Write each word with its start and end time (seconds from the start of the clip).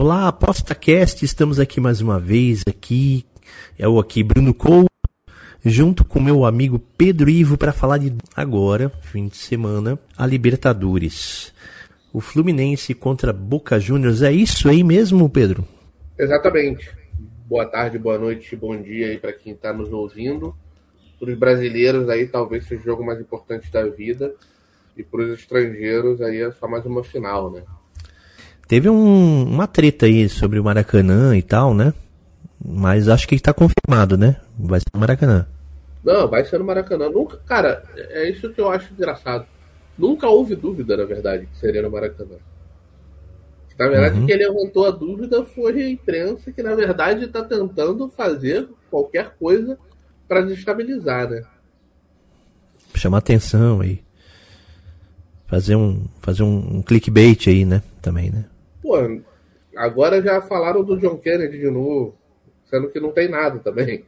Olá, 0.00 0.28
ApostaCast, 0.28 1.24
estamos 1.24 1.58
aqui 1.58 1.80
mais 1.80 2.00
uma 2.00 2.20
vez 2.20 2.62
aqui. 2.68 3.26
É 3.76 3.88
o 3.88 3.98
aqui 3.98 4.22
Bruno 4.22 4.54
Cole, 4.54 4.86
junto 5.64 6.04
com 6.04 6.20
meu 6.20 6.44
amigo 6.44 6.78
Pedro 6.78 7.28
Ivo 7.28 7.58
para 7.58 7.72
falar 7.72 7.98
de 7.98 8.14
agora, 8.36 8.90
fim 9.02 9.26
de 9.26 9.36
semana, 9.36 9.98
a 10.16 10.24
Libertadores. 10.24 11.52
O 12.12 12.20
Fluminense 12.20 12.94
contra 12.94 13.32
Boca 13.32 13.80
Juniors, 13.80 14.22
é 14.22 14.30
isso 14.30 14.68
aí 14.68 14.84
mesmo, 14.84 15.28
Pedro? 15.28 15.66
Exatamente. 16.16 16.88
Boa 17.48 17.66
tarde, 17.66 17.98
boa 17.98 18.20
noite, 18.20 18.54
bom 18.54 18.80
dia 18.80 19.08
aí 19.08 19.18
para 19.18 19.32
quem 19.32 19.52
está 19.52 19.72
nos 19.72 19.92
ouvindo. 19.92 20.54
Para 21.18 21.32
os 21.32 21.36
brasileiros 21.36 22.08
aí 22.08 22.28
talvez 22.28 22.68
seja 22.68 22.82
o 22.82 22.84
jogo 22.84 23.04
mais 23.04 23.20
importante 23.20 23.68
da 23.72 23.84
vida 23.84 24.32
e 24.96 25.02
para 25.02 25.22
os 25.22 25.40
estrangeiros 25.40 26.22
aí 26.22 26.40
é 26.40 26.52
só 26.52 26.68
mais 26.68 26.86
uma 26.86 27.02
final, 27.02 27.50
né? 27.50 27.64
Teve 28.68 28.90
um, 28.90 29.44
uma 29.44 29.66
treta 29.66 30.04
aí 30.04 30.28
sobre 30.28 30.60
o 30.60 30.64
Maracanã 30.64 31.34
e 31.34 31.40
tal, 31.40 31.72
né? 31.72 31.94
Mas 32.62 33.08
acho 33.08 33.26
que 33.26 33.34
está 33.34 33.54
confirmado, 33.54 34.18
né? 34.18 34.36
Vai 34.58 34.78
ser 34.78 34.90
no 34.92 35.00
Maracanã. 35.00 35.46
Não, 36.04 36.28
vai 36.28 36.44
ser 36.44 36.58
no 36.58 36.66
Maracanã. 36.66 37.08
Nunca, 37.08 37.38
cara, 37.38 37.82
é 37.96 38.28
isso 38.28 38.50
que 38.50 38.60
eu 38.60 38.70
acho 38.70 38.92
engraçado. 38.92 39.46
Nunca 39.96 40.28
houve 40.28 40.54
dúvida, 40.54 40.98
na 40.98 41.04
verdade, 41.04 41.46
que 41.46 41.56
seria 41.56 41.80
no 41.80 41.90
Maracanã. 41.90 42.36
Na 43.78 43.88
verdade, 43.88 44.18
uhum. 44.18 44.26
quem 44.26 44.36
levantou 44.36 44.84
a 44.84 44.90
dúvida 44.90 45.42
foi 45.46 45.82
a 45.82 45.88
imprensa, 45.88 46.52
que 46.52 46.62
na 46.62 46.74
verdade 46.74 47.24
está 47.24 47.42
tentando 47.42 48.08
fazer 48.10 48.68
qualquer 48.90 49.30
coisa 49.38 49.78
para 50.26 50.42
desestabilizar, 50.42 51.30
né? 51.30 51.42
Chamar 52.94 53.18
atenção 53.18 53.80
aí. 53.80 54.02
Fazer 55.46 55.76
um, 55.76 56.04
fazer 56.20 56.42
um, 56.42 56.78
um 56.78 56.82
clickbait 56.82 57.46
aí, 57.48 57.64
né? 57.64 57.82
Também, 58.02 58.30
né? 58.30 58.44
Pô, 58.88 58.96
agora 59.76 60.22
já 60.22 60.40
falaram 60.40 60.82
do 60.82 60.98
John 60.98 61.18
Kennedy 61.18 61.58
de 61.58 61.70
novo, 61.70 62.16
sendo 62.70 62.88
que 62.88 62.98
não 62.98 63.12
tem 63.12 63.28
nada 63.28 63.58
também. 63.58 64.02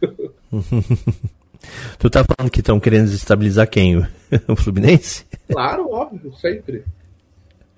tu 1.98 2.08
tá 2.08 2.22
falando 2.22 2.48
que 2.48 2.60
estão 2.60 2.78
querendo 2.78 3.06
desestabilizar 3.06 3.68
quem? 3.68 3.96
O 4.46 4.54
Fluminense? 4.54 5.26
Claro, 5.50 5.90
óbvio, 5.90 6.32
sempre. 6.36 6.84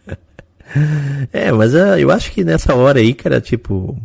É, 1.33 1.53
mas 1.53 1.75
uh, 1.75 1.97
eu 1.97 2.11
acho 2.11 2.33
que 2.33 2.43
nessa 2.43 2.75
hora 2.75 2.99
aí, 2.99 3.15
cara, 3.15 3.41
tipo. 3.41 3.97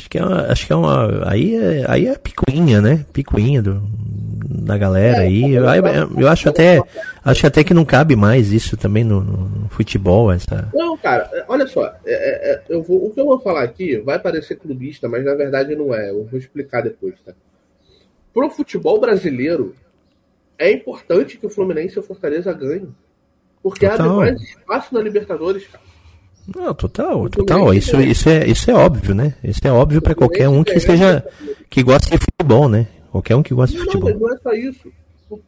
Acho 0.00 0.08
que 0.08 0.18
é 0.18 0.24
uma. 0.24 0.42
Acho 0.46 0.66
que 0.66 0.72
é 0.72 0.76
uma 0.76 1.30
aí, 1.30 1.54
é, 1.54 1.84
aí 1.86 2.06
é 2.08 2.16
picuinha, 2.16 2.80
né? 2.80 3.04
Picuinha 3.12 3.60
do, 3.60 3.82
da 4.42 4.78
galera 4.78 5.20
aí. 5.20 5.54
Eu, 5.54 5.64
eu, 6.18 6.26
acho 6.26 6.48
até. 6.48 6.80
Acho 7.22 7.46
até 7.46 7.62
que 7.62 7.74
não 7.74 7.84
cabe 7.84 8.16
mais 8.16 8.50
isso 8.50 8.78
também 8.78 9.04
no, 9.04 9.20
no 9.20 9.68
futebol. 9.68 10.32
Essa... 10.32 10.70
Não, 10.72 10.96
cara, 10.96 11.44
olha 11.46 11.66
só. 11.66 11.84
É, 11.84 11.92
é, 12.06 12.52
é, 12.52 12.62
eu 12.70 12.82
vou, 12.82 13.06
o 13.06 13.10
que 13.10 13.20
eu 13.20 13.26
vou 13.26 13.38
falar 13.40 13.62
aqui 13.62 13.98
vai 13.98 14.18
parecer 14.18 14.56
clubista, 14.56 15.06
mas 15.06 15.22
na 15.22 15.34
verdade 15.34 15.76
não 15.76 15.94
é. 15.94 16.10
Eu 16.10 16.24
vou 16.24 16.38
explicar 16.38 16.80
depois, 16.80 17.14
tá? 17.22 17.34
Pro 18.32 18.48
futebol 18.48 18.98
brasileiro, 18.98 19.74
é 20.56 20.72
importante 20.72 21.36
que 21.36 21.46
o 21.46 21.50
Fluminense 21.50 21.96
e 21.96 22.00
o 22.00 22.02
Fortaleza 22.02 22.52
ganhem. 22.54 22.94
Porque 23.62 23.86
total. 23.86 24.20
abre 24.20 24.30
mais 24.32 24.42
espaço 24.42 24.94
na 24.94 25.00
Libertadores, 25.02 25.66
cara. 25.66 25.89
Não, 26.46 26.74
total, 26.74 27.28
total. 27.28 27.72
Isso, 27.72 28.00
isso, 28.00 28.28
é, 28.28 28.46
isso 28.46 28.70
é 28.70 28.74
óbvio, 28.74 29.14
né? 29.14 29.34
Isso 29.44 29.60
é 29.64 29.70
óbvio 29.70 30.02
para 30.02 30.14
qualquer 30.14 30.48
um 30.48 30.64
que 30.64 30.72
esteja. 30.72 31.24
que 31.68 31.82
goste 31.82 32.10
de 32.10 32.18
futebol, 32.18 32.68
né? 32.68 32.88
Qualquer 33.10 33.36
um 33.36 33.42
que 33.42 33.54
gosta 33.54 33.76
de 33.76 33.82
futebol. 33.82 34.10
Não, 34.10 34.20
não 34.20 34.34
é 34.34 34.38
só 34.38 34.52
isso. 34.52 34.92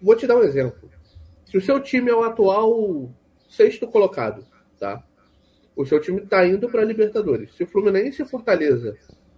Vou 0.00 0.14
te 0.14 0.26
dar 0.26 0.36
um 0.36 0.42
exemplo. 0.42 0.88
Se 1.50 1.56
o 1.56 1.60
seu 1.60 1.80
time 1.80 2.10
é 2.10 2.14
o 2.14 2.22
atual 2.22 3.10
sexto 3.48 3.86
colocado, 3.86 4.44
tá? 4.78 5.03
O 5.75 5.84
seu 5.84 6.00
time 6.00 6.20
está 6.20 6.47
indo 6.47 6.69
para 6.69 6.82
a 6.82 6.84
Libertadores. 6.84 7.54
Se 7.54 7.64
o 7.64 7.66
Fluminense 7.66 8.22
e 8.22 8.26
Fortaleza 8.26 8.97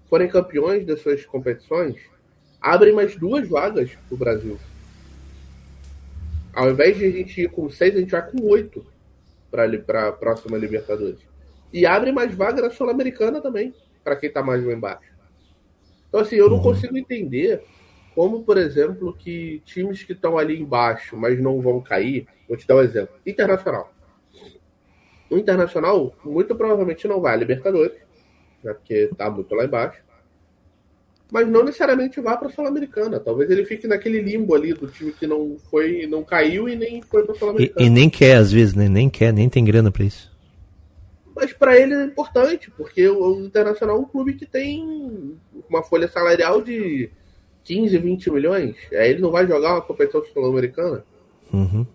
forem 0.08 0.28
campeões 0.28 0.86
das 0.86 1.00
suas 1.00 1.24
competições, 1.24 1.96
abrem 2.60 2.94
mais 2.94 3.16
duas 3.16 3.48
vagas 3.48 3.90
para 3.90 4.14
o 4.14 4.18
Brasil. 4.18 4.58
Ao 6.52 6.70
invés 6.70 6.96
de 6.96 7.04
a 7.04 7.10
gente 7.10 7.40
ir 7.40 7.50
com 7.50 7.68
seis, 7.68 7.94
a 7.96 7.98
gente 7.98 8.10
vai 8.10 8.30
com 8.30 8.42
oito 8.44 8.84
para 9.50 10.08
a 10.08 10.12
próxima 10.12 10.56
Libertadores. 10.56 11.18
E 11.74 11.84
abre 11.84 12.12
mais 12.12 12.32
vaga 12.32 12.62
na 12.62 12.70
Sul-Americana 12.70 13.40
também, 13.40 13.74
para 14.04 14.14
quem 14.14 14.28
está 14.28 14.44
mais 14.44 14.64
lá 14.64 14.72
embaixo. 14.72 15.12
Então, 16.08 16.20
assim, 16.20 16.36
eu 16.36 16.48
não 16.48 16.58
uhum. 16.58 16.62
consigo 16.62 16.96
entender 16.96 17.64
como, 18.14 18.44
por 18.44 18.56
exemplo, 18.56 19.12
que 19.12 19.60
times 19.64 20.04
que 20.04 20.12
estão 20.12 20.38
ali 20.38 20.56
embaixo, 20.56 21.16
mas 21.16 21.40
não 21.42 21.60
vão 21.60 21.80
cair. 21.80 22.28
Vou 22.48 22.56
te 22.56 22.64
dar 22.64 22.76
um 22.76 22.80
exemplo: 22.80 23.16
Internacional. 23.26 23.92
O 25.28 25.36
Internacional, 25.36 26.14
muito 26.24 26.54
provavelmente, 26.54 27.08
não 27.08 27.20
vai 27.20 27.34
à 27.34 27.36
Libertadores, 27.36 27.98
né, 28.62 28.72
porque 28.72 29.08
está 29.10 29.28
muito 29.28 29.52
lá 29.52 29.64
embaixo 29.64 30.04
mas 31.32 31.48
não 31.48 31.64
necessariamente 31.64 32.20
vá 32.20 32.36
para 32.36 32.46
a 32.46 32.50
Sul-Americana. 32.52 33.18
Talvez 33.18 33.50
ele 33.50 33.64
fique 33.64 33.88
naquele 33.88 34.20
limbo 34.20 34.54
ali 34.54 34.72
do 34.72 34.86
time 34.86 35.10
que 35.10 35.26
não 35.26 35.56
foi, 35.68 36.06
não 36.06 36.22
caiu 36.22 36.68
e 36.68 36.76
nem 36.76 37.02
foi 37.02 37.24
para 37.24 37.34
a 37.34 37.36
Sul-Americana. 37.36 37.84
E, 37.84 37.88
e, 37.88 37.90
nem 37.90 38.08
quer, 38.08 38.36
às 38.36 38.52
vezes, 38.52 38.74
né? 38.74 38.88
Nem 38.88 39.10
quer, 39.10 39.32
nem 39.32 39.48
tem 39.48 39.64
grana 39.64 39.90
para 39.90 40.04
isso. 40.04 40.33
Mas 41.34 41.52
para 41.52 41.76
ele 41.78 41.94
é 41.94 42.04
importante, 42.04 42.70
porque 42.70 43.08
o, 43.08 43.38
o 43.38 43.44
Internacional 43.44 43.96
é 43.96 44.00
um 44.00 44.04
clube 44.04 44.34
que 44.34 44.46
tem 44.46 45.36
uma 45.68 45.82
folha 45.82 46.08
salarial 46.08 46.62
de 46.62 47.10
15, 47.64 47.98
20 47.98 48.30
milhões. 48.30 48.76
Aí 48.92 49.10
ele 49.10 49.20
não 49.20 49.30
vai 49.30 49.46
jogar 49.46 49.72
uma 49.72 49.82
competição 49.82 50.22
sul-americana. 50.22 51.04
Uhum. 51.52 51.86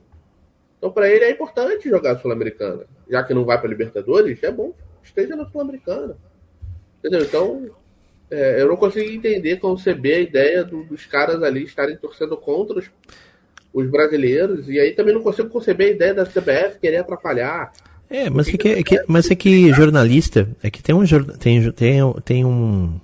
Então, 0.80 0.92
para 0.92 1.10
ele 1.10 1.26
é 1.26 1.32
importante 1.32 1.90
jogar 1.90 2.18
Sul-Americana. 2.20 2.86
Já 3.10 3.22
que 3.24 3.34
não 3.34 3.44
vai 3.44 3.60
para 3.60 3.70
Libertadores, 3.70 4.42
é 4.42 4.50
bom 4.50 4.72
que 5.02 5.10
esteja 5.10 5.36
na 5.36 5.46
Sul-Americana. 5.50 6.16
Entendeu? 7.00 7.22
Então, 7.22 7.70
é, 8.32 8.62
eu 8.62 8.68
não 8.70 8.78
consigo 8.78 9.12
entender, 9.12 9.58
conceber 9.58 10.18
a 10.18 10.22
ideia 10.22 10.64
do, 10.64 10.86
dos 10.86 11.06
caras 11.06 11.44
ali 11.44 11.64
estarem 11.64 11.98
torcendo 11.98 12.38
contra 12.38 12.80
os, 12.80 12.90
os, 13.74 13.90
brasileiros. 13.90 14.70
E 14.70 14.80
aí 14.80 14.92
também 14.92 15.14
não 15.14 15.22
consigo 15.22 15.50
conceber 15.50 15.88
a 15.88 15.92
ideia 15.92 16.14
da 16.14 16.26
CBF 16.26 16.80
querer 16.80 16.98
atrapalhar. 16.98 17.74
É, 18.10 18.30
mas 18.30 18.48
é 18.48 18.58
que, 18.58 18.68
é 18.70 18.84
que, 18.84 19.04
mas 19.08 19.30
é 19.30 19.36
que 19.36 19.72
jornalista, 19.74 20.50
é 20.64 20.70
que 20.70 20.82
tem 20.82 20.96
um 20.96 21.06
tem, 21.38 21.72
tem, 21.72 22.14
tem 22.26 22.46
um 22.46 23.00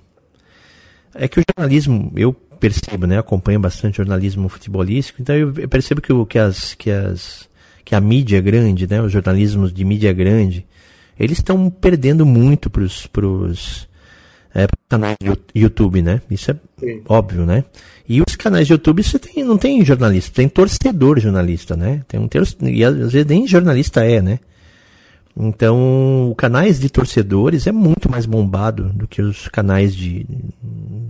é 1.14 1.28
que 1.28 1.40
o 1.40 1.42
jornalismo, 1.48 2.12
eu 2.16 2.32
percebo, 2.32 3.06
né, 3.06 3.18
acompanho 3.18 3.60
bastante 3.60 3.98
jornalismo 3.98 4.48
futebolístico, 4.48 5.22
então 5.22 5.34
eu 5.34 5.68
percebo 5.68 6.00
que 6.00 6.12
o 6.12 6.26
que 6.26 6.38
as 6.38 6.74
que 6.74 6.90
as 6.90 7.48
que 7.84 7.94
a 7.94 8.00
mídia 8.00 8.40
grande, 8.40 8.86
né, 8.86 9.00
os 9.00 9.12
jornalismos 9.12 9.72
de 9.72 9.84
mídia 9.84 10.12
grande, 10.12 10.66
eles 11.18 11.38
estão 11.38 11.70
perdendo 11.70 12.26
muito 12.26 12.68
para 12.68 12.82
os 12.82 13.88
é, 14.54 14.66
canais 14.88 15.16
de 15.20 15.60
YouTube, 15.60 16.02
né? 16.02 16.20
Isso 16.30 16.50
é 16.50 16.56
Sim. 16.80 17.02
óbvio, 17.08 17.44
né? 17.44 17.64
E 18.08 18.22
os 18.22 18.34
canais 18.36 18.66
de 18.66 18.72
YouTube 18.72 19.02
você 19.02 19.18
tem, 19.18 19.44
não 19.44 19.58
tem 19.58 19.84
jornalista, 19.84 20.32
tem 20.34 20.48
torcedor 20.48 21.20
jornalista, 21.20 21.76
né? 21.76 22.02
Tem 22.08 22.18
um 22.18 22.28
e 22.62 22.84
às 22.84 23.12
vezes 23.12 23.26
nem 23.26 23.46
jornalista 23.46 24.04
é, 24.04 24.20
né? 24.20 24.40
Então, 25.38 26.34
canais 26.38 26.80
de 26.80 26.88
torcedores 26.88 27.66
é 27.66 27.72
muito 27.72 28.10
mais 28.10 28.24
bombado 28.24 28.84
do 28.94 29.06
que 29.06 29.20
os 29.20 29.48
canais 29.48 29.94
de 29.94 30.26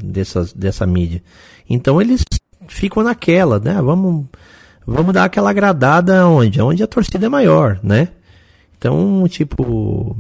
dessas, 0.03 0.53
dessa 0.53 0.87
mídia. 0.87 1.23
Então 1.69 2.01
eles 2.01 2.25
ficam 2.67 3.03
naquela, 3.03 3.61
né? 3.61 3.81
Vamos 3.81 4.27
vamos 4.87 5.13
dar 5.13 5.25
aquela 5.25 5.51
agradada 5.51 6.27
onde, 6.27 6.61
onde 6.61 6.83
a 6.83 6.87
torcida 6.87 7.27
é 7.27 7.29
maior, 7.29 7.79
né? 7.83 8.09
Então, 8.79 9.27
tipo, 9.29 10.17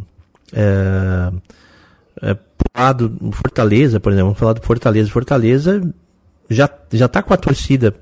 é, 0.52 1.32
é, 2.22 2.36
lado 2.76 3.16
Fortaleza, 3.32 4.00
por 4.00 4.12
exemplo, 4.12 4.28
vamos 4.28 4.38
falar 4.38 4.52
do 4.54 4.62
Fortaleza. 4.62 5.10
Fortaleza 5.10 5.82
já, 6.48 6.68
já 6.92 7.08
tá 7.08 7.22
com 7.22 7.34
a 7.34 7.36
torcida 7.36 7.94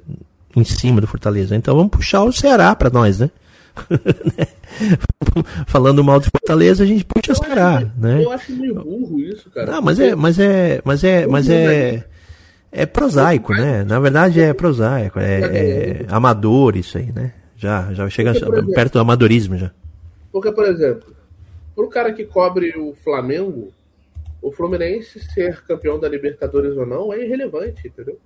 em 0.57 0.65
cima 0.65 1.00
do 1.00 1.07
Fortaleza. 1.07 1.57
Então 1.57 1.75
vamos 1.75 1.91
puxar 1.91 2.23
o 2.25 2.33
Ceará 2.33 2.75
para 2.75 2.91
nós, 2.91 3.21
né? 3.21 3.31
Falando 5.67 6.05
mal 6.05 6.21
de 6.21 6.31
Fortaleza, 6.31 6.85
a 6.85 6.87
gente 6.87 7.05
Ceará, 7.35 7.79
acho, 7.79 7.91
né? 7.99 8.23
Eu 8.25 8.31
acho 8.31 8.53
meio 8.53 8.75
burro 8.75 9.21
isso, 9.21 9.50
cara. 9.50 9.73
Não, 9.73 9.82
mas 9.82 9.99
é, 9.99 10.15
mas 10.15 10.38
é, 10.38 10.81
mas 10.85 11.03
é, 11.05 11.26
mas 11.26 11.49
é, 11.49 12.05
é 12.71 12.87
prosaico, 12.87 13.53
né? 13.53 13.85
Na 13.85 13.99
verdade 13.99 14.41
é 14.41 14.53
prosaico, 14.53 15.19
é, 15.19 15.41
é 15.41 16.06
amador 16.09 16.76
isso 16.76 16.99
aí, 16.99 17.11
né? 17.12 17.32
Já, 17.56 17.93
já 17.93 18.09
chega 18.11 18.32
perto 18.75 18.94
do 18.94 19.00
amadorismo 19.00 19.56
já. 19.56 19.71
Porque, 20.31 20.53
por 20.53 20.67
exemplo, 20.67 21.15
pro 21.75 21.88
cara 21.88 22.12
que 22.12 22.25
cobre 22.25 22.76
o 22.76 22.94
Flamengo, 23.03 23.73
o 24.43 24.53
Fluminense 24.53 25.21
ser 25.21 25.62
campeão 25.62 25.99
da 25.99 26.09
Libertadores 26.09 26.76
ou 26.76 26.85
não 26.85 27.12
é 27.12 27.25
irrelevante, 27.25 27.88
entendeu? 27.88 28.19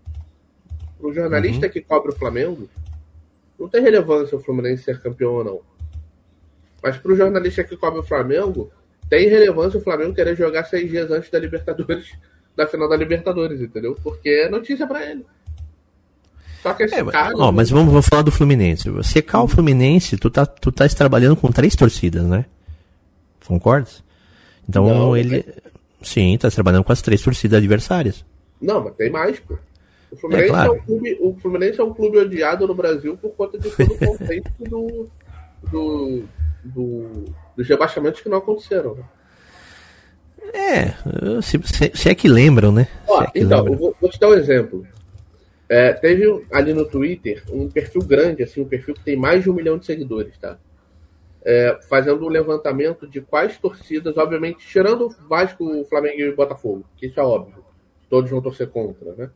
Para 0.99 1.09
o 1.09 1.15
jornalista 1.15 1.67
uhum. 1.67 1.73
que 1.73 1.81
cobre 1.81 2.13
o 2.13 2.17
Flamengo, 2.17 2.69
não 3.59 3.69
tem 3.69 3.83
relevância 3.83 4.37
o 4.37 4.41
Fluminense 4.41 4.85
ser 4.85 5.01
campeão 5.01 5.33
ou 5.33 5.45
não. 5.45 5.61
Mas 6.83 6.97
para 6.97 7.13
o 7.13 7.17
jornalista 7.17 7.65
que 7.65 7.77
cobre 7.77 8.01
o 8.01 8.05
Flamengo, 8.05 8.71
tem 9.09 9.29
relevância 9.29 9.79
o 9.79 9.83
Flamengo 9.83 10.15
querer 10.15 10.37
jogar 10.37 10.65
seis 10.65 10.89
dias 10.89 11.11
antes 11.11 11.31
da 11.31 11.39
Libertadores, 11.39 12.13
da 12.55 12.67
final 12.67 12.89
da 12.89 12.97
Libertadores, 12.97 13.61
entendeu? 13.61 13.97
Porque 14.03 14.29
é 14.29 14.49
notícia 14.49 14.87
para 14.87 15.05
ele. 15.11 15.27
Só 16.63 16.75
que 16.75 16.85
esse 16.85 16.95
é, 16.95 17.05
cara. 17.05 17.35
Ó, 17.37 17.53
mas 17.53 17.71
vamos, 17.71 17.91
vamos 17.91 18.07
falar 18.07 18.23
do 18.23 18.33
Fluminense. 18.33 18.91
Secar 19.05 19.43
o 19.43 19.49
Fluminense, 19.49 20.17
tu 20.17 20.29
tá, 20.29 20.45
tu 20.45 20.73
tá 20.73 20.89
trabalhando 20.89 21.37
com 21.37 21.51
três 21.53 21.75
torcidas, 21.77 22.25
né? 22.25 22.45
Concordas? 23.47 24.03
Então 24.69 24.87
não, 24.87 25.17
ele. 25.17 25.45
Sim, 26.03 26.37
tá 26.37 26.51
trabalhando 26.51 26.85
com 26.85 26.93
as 26.93 27.01
três 27.01 27.23
torcidas 27.23 27.59
adversárias. 27.59 28.25
Não, 28.61 28.85
mas 28.85 28.95
tem 28.95 29.11
mais, 29.11 29.39
pô. 29.41 29.57
O 30.11 30.17
Fluminense 30.17 30.49
é, 30.49 30.51
claro. 30.51 30.73
é 30.73 30.77
um 30.77 30.81
clube, 30.81 31.19
o 31.21 31.35
Fluminense 31.35 31.81
é 31.81 31.85
um 31.85 31.95
clube 31.95 32.19
odiado 32.19 32.67
no 32.67 32.75
Brasil 32.75 33.17
por 33.17 33.31
conta 33.33 33.59
de 33.59 33.71
todo 33.71 33.93
o 33.93 33.99
contexto 33.99 34.65
do, 34.65 35.11
do, 35.71 36.25
do, 36.65 37.25
dos 37.57 37.69
rebaixamentos 37.69 38.21
que 38.21 38.29
não 38.29 38.39
aconteceram. 38.39 38.95
Né? 38.95 39.05
É, 40.55 41.43
se, 41.43 41.61
se, 41.95 42.09
é 42.09 42.15
que 42.15 42.29
lembram, 42.29 42.73
né? 42.73 42.89
Ó, 43.07 43.23
é 43.23 43.31
então, 43.35 43.65
vou, 43.65 43.95
vou, 44.01 44.11
te 44.11 44.19
dar 44.19 44.29
um 44.29 44.35
exemplo. 44.35 44.87
É, 45.69 45.93
teve 45.93 46.47
ali 46.51 46.73
no 46.73 46.87
Twitter 46.87 47.43
um 47.53 47.69
perfil 47.69 48.03
grande, 48.03 48.43
assim, 48.43 48.63
um 48.63 48.69
perfil 48.69 48.95
que 48.95 49.05
tem 49.05 49.17
mais 49.17 49.43
de 49.43 49.51
um 49.51 49.55
milhão 49.55 49.77
de 49.77 49.85
seguidores, 49.85 50.39
tá? 50.39 50.59
É, 51.45 51.79
fazendo 51.89 52.25
um 52.25 52.29
levantamento 52.29 53.07
de 53.07 53.21
quais 53.21 53.59
torcidas, 53.59 54.17
obviamente, 54.17 54.67
tirando 54.67 55.07
o 55.07 55.29
Vasco, 55.29 55.85
Flamengo 55.85 56.21
e 56.21 56.35
Botafogo, 56.35 56.85
que 56.97 57.07
isso 57.07 57.21
é 57.21 57.23
óbvio, 57.23 57.65
todos 58.09 58.31
vão 58.31 58.41
torcer 58.41 58.69
contra, 58.69 59.13
né? 59.15 59.31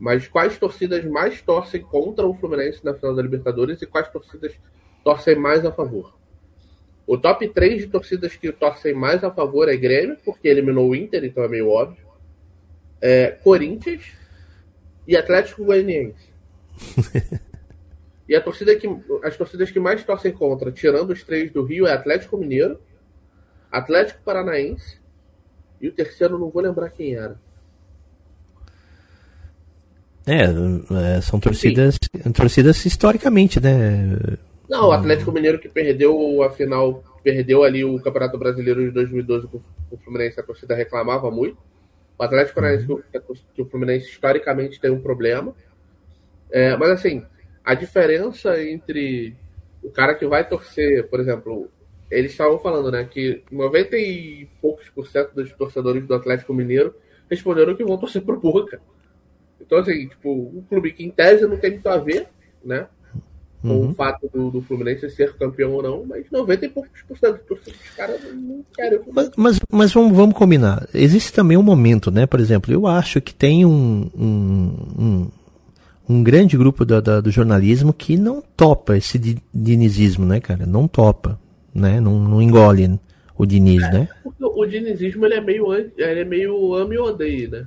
Mas 0.00 0.26
quais 0.26 0.58
torcidas 0.58 1.04
mais 1.04 1.42
torcem 1.42 1.82
contra 1.82 2.26
o 2.26 2.32
Fluminense 2.32 2.82
na 2.82 2.94
final 2.94 3.14
da 3.14 3.20
Libertadores 3.20 3.82
e 3.82 3.86
quais 3.86 4.08
torcidas 4.08 4.58
torcem 5.04 5.36
mais 5.36 5.62
a 5.66 5.70
favor? 5.70 6.18
O 7.06 7.18
top 7.18 7.46
3 7.46 7.82
de 7.82 7.86
torcidas 7.88 8.34
que 8.34 8.50
torcem 8.50 8.94
mais 8.94 9.22
a 9.22 9.30
favor 9.30 9.68
é 9.68 9.76
Grêmio, 9.76 10.16
porque 10.24 10.48
eliminou 10.48 10.88
o 10.88 10.94
Inter, 10.94 11.22
então 11.22 11.44
é 11.44 11.48
meio 11.48 11.68
óbvio. 11.68 12.02
É, 12.98 13.32
Corinthians 13.42 14.12
e 15.06 15.14
Atlético 15.14 15.66
Goianiense. 15.66 16.30
e 18.26 18.34
a 18.34 18.40
torcida 18.40 18.74
que, 18.76 18.88
as 19.22 19.36
torcidas 19.36 19.70
que 19.70 19.78
mais 19.78 20.02
torcem 20.02 20.32
contra, 20.32 20.72
tirando 20.72 21.10
os 21.10 21.22
três 21.22 21.52
do 21.52 21.62
Rio, 21.62 21.86
é 21.86 21.92
Atlético 21.92 22.38
Mineiro, 22.38 22.80
Atlético 23.70 24.22
Paranaense 24.22 24.98
e 25.78 25.88
o 25.88 25.92
terceiro 25.92 26.38
não 26.38 26.48
vou 26.48 26.62
lembrar 26.62 26.88
quem 26.88 27.16
era. 27.16 27.38
É, 30.30 31.16
é, 31.16 31.20
são 31.20 31.40
torcidas, 31.40 31.98
torcidas 32.32 32.84
historicamente, 32.86 33.58
né? 33.58 34.16
Não, 34.68 34.90
o 34.90 34.92
Atlético 34.92 35.32
Mineiro 35.32 35.58
que 35.58 35.68
perdeu 35.68 36.44
a 36.44 36.50
final, 36.50 37.02
perdeu 37.24 37.64
ali 37.64 37.84
o 37.84 38.00
Campeonato 38.00 38.38
Brasileiro 38.38 38.84
de 38.84 38.92
2012 38.92 39.48
com 39.48 39.60
o 39.90 39.96
Fluminense, 39.96 40.38
a 40.38 40.44
torcida 40.44 40.76
reclamava 40.76 41.28
muito. 41.32 41.58
O 42.16 42.22
Atlético 42.22 42.54
Paranaense, 42.54 42.86
uhum. 42.88 43.02
que 43.52 43.62
o 43.62 43.64
Fluminense 43.64 44.06
historicamente 44.06 44.80
tem 44.80 44.92
um 44.92 45.00
problema. 45.00 45.52
É, 46.48 46.76
mas 46.76 46.90
assim, 46.90 47.24
a 47.64 47.74
diferença 47.74 48.62
entre 48.62 49.34
o 49.82 49.90
cara 49.90 50.14
que 50.14 50.26
vai 50.26 50.46
torcer, 50.46 51.08
por 51.08 51.18
exemplo, 51.18 51.68
eles 52.08 52.30
estavam 52.30 52.60
falando, 52.60 52.92
né, 52.92 53.04
que 53.10 53.42
90 53.50 53.96
e 53.96 54.48
poucos 54.60 54.88
por 54.90 55.08
cento 55.08 55.34
dos 55.34 55.52
torcedores 55.54 56.06
do 56.06 56.14
Atlético 56.14 56.54
Mineiro 56.54 56.94
responderam 57.28 57.74
que 57.74 57.84
vão 57.84 57.98
torcer 57.98 58.22
pro 58.22 58.38
Boca. 58.38 58.80
Então, 59.60 59.78
assim, 59.78 60.08
tipo, 60.08 60.30
um 60.32 60.62
clube 60.68 60.92
que 60.92 61.04
em 61.04 61.10
tese 61.10 61.46
não 61.46 61.56
tem 61.56 61.72
muito 61.72 61.88
a 61.88 61.98
ver, 61.98 62.26
né? 62.64 62.86
Com 63.62 63.68
uhum. 63.68 63.90
o 63.90 63.94
fato 63.94 64.28
do, 64.32 64.50
do, 64.50 64.62
Fluminense 64.62 65.10
ser 65.10 65.34
campeão 65.34 65.72
ou 65.72 65.82
não, 65.82 66.06
mas 66.06 66.24
90 66.30 66.64
e 66.64 66.68
poucos 66.70 67.02
por 67.06 67.18
cento 67.18 67.42
dos 67.46 67.60
caras 67.94 68.18
não 68.32 68.64
querem. 68.74 69.00
Mas, 69.12 69.30
mas, 69.36 69.60
mas, 69.70 69.92
vamos, 69.92 70.16
vamos 70.16 70.34
combinar. 70.34 70.88
Existe 70.94 71.30
também 71.30 71.58
um 71.58 71.62
momento, 71.62 72.10
né? 72.10 72.26
Por 72.26 72.40
exemplo, 72.40 72.72
eu 72.72 72.86
acho 72.86 73.20
que 73.20 73.34
tem 73.34 73.66
um, 73.66 74.10
um, 74.16 74.76
um, 74.98 75.30
um 76.08 76.22
grande 76.22 76.56
grupo 76.56 76.86
da, 76.86 77.00
da, 77.00 77.20
do 77.20 77.30
jornalismo 77.30 77.92
que 77.92 78.16
não 78.16 78.42
topa 78.56 78.96
esse 78.96 79.18
dinizismo, 79.52 80.24
né, 80.24 80.40
cara? 80.40 80.64
Não 80.64 80.88
topa, 80.88 81.38
né? 81.74 82.00
Não, 82.00 82.18
não 82.18 82.40
engole 82.40 82.98
o 83.36 83.44
Diniz, 83.44 83.82
é, 83.82 83.92
né? 83.92 84.08
O, 84.24 84.62
o 84.62 84.66
dinizismo 84.66 85.26
ele 85.26 85.34
é 85.34 85.40
meio, 85.40 85.70
ele 85.74 86.20
é 86.20 86.24
meio 86.24 86.74
ame 86.74 86.96
ou 86.96 87.08
odeia, 87.08 87.48
né? 87.48 87.66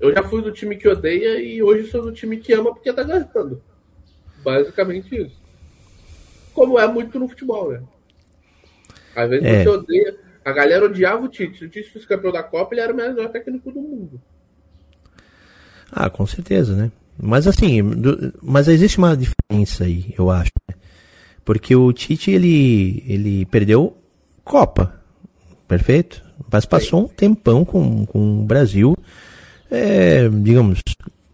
Eu 0.00 0.12
já 0.12 0.22
fui 0.22 0.42
do 0.42 0.52
time 0.52 0.76
que 0.76 0.88
odeia 0.88 1.40
e 1.40 1.62
hoje 1.62 1.90
sou 1.90 2.02
do 2.02 2.12
time 2.12 2.36
que 2.36 2.52
ama 2.52 2.74
porque 2.74 2.92
tá 2.92 3.02
ganhando. 3.02 3.62
Basicamente 4.42 5.14
isso. 5.14 5.40
Como 6.52 6.78
é 6.78 6.86
muito 6.86 7.18
no 7.18 7.28
futebol, 7.28 7.72
né? 7.72 7.82
Às 9.14 9.30
vezes 9.30 9.46
é. 9.46 9.62
você 9.62 9.68
odeia. 9.68 10.16
A 10.44 10.52
galera 10.52 10.84
odiava 10.84 11.24
o 11.24 11.28
Tite. 11.28 11.58
Se 11.58 11.64
o 11.64 11.68
Tite 11.68 11.90
fosse 11.90 12.06
campeão 12.06 12.32
da 12.32 12.42
Copa, 12.42 12.74
ele 12.74 12.82
era 12.82 12.92
o 12.92 12.96
melhor 12.96 13.28
técnico 13.30 13.70
do 13.70 13.80
mundo. 13.80 14.20
Ah, 15.90 16.10
com 16.10 16.26
certeza, 16.26 16.74
né? 16.74 16.92
Mas 17.16 17.46
assim, 17.46 17.82
do, 17.82 18.34
mas 18.42 18.68
existe 18.68 18.98
uma 18.98 19.16
diferença 19.16 19.84
aí, 19.84 20.12
eu 20.18 20.30
acho. 20.30 20.50
Né? 20.68 20.74
Porque 21.44 21.74
o 21.74 21.92
Tite, 21.92 22.30
ele, 22.30 23.02
ele 23.06 23.46
perdeu 23.46 23.96
Copa. 24.44 25.00
Perfeito? 25.66 26.22
Mas 26.52 26.66
passou 26.66 27.04
um 27.04 27.08
tempão 27.08 27.64
com, 27.64 28.04
com 28.04 28.40
o 28.40 28.44
Brasil 28.44 28.96
é, 29.74 30.28
digamos, 30.28 30.80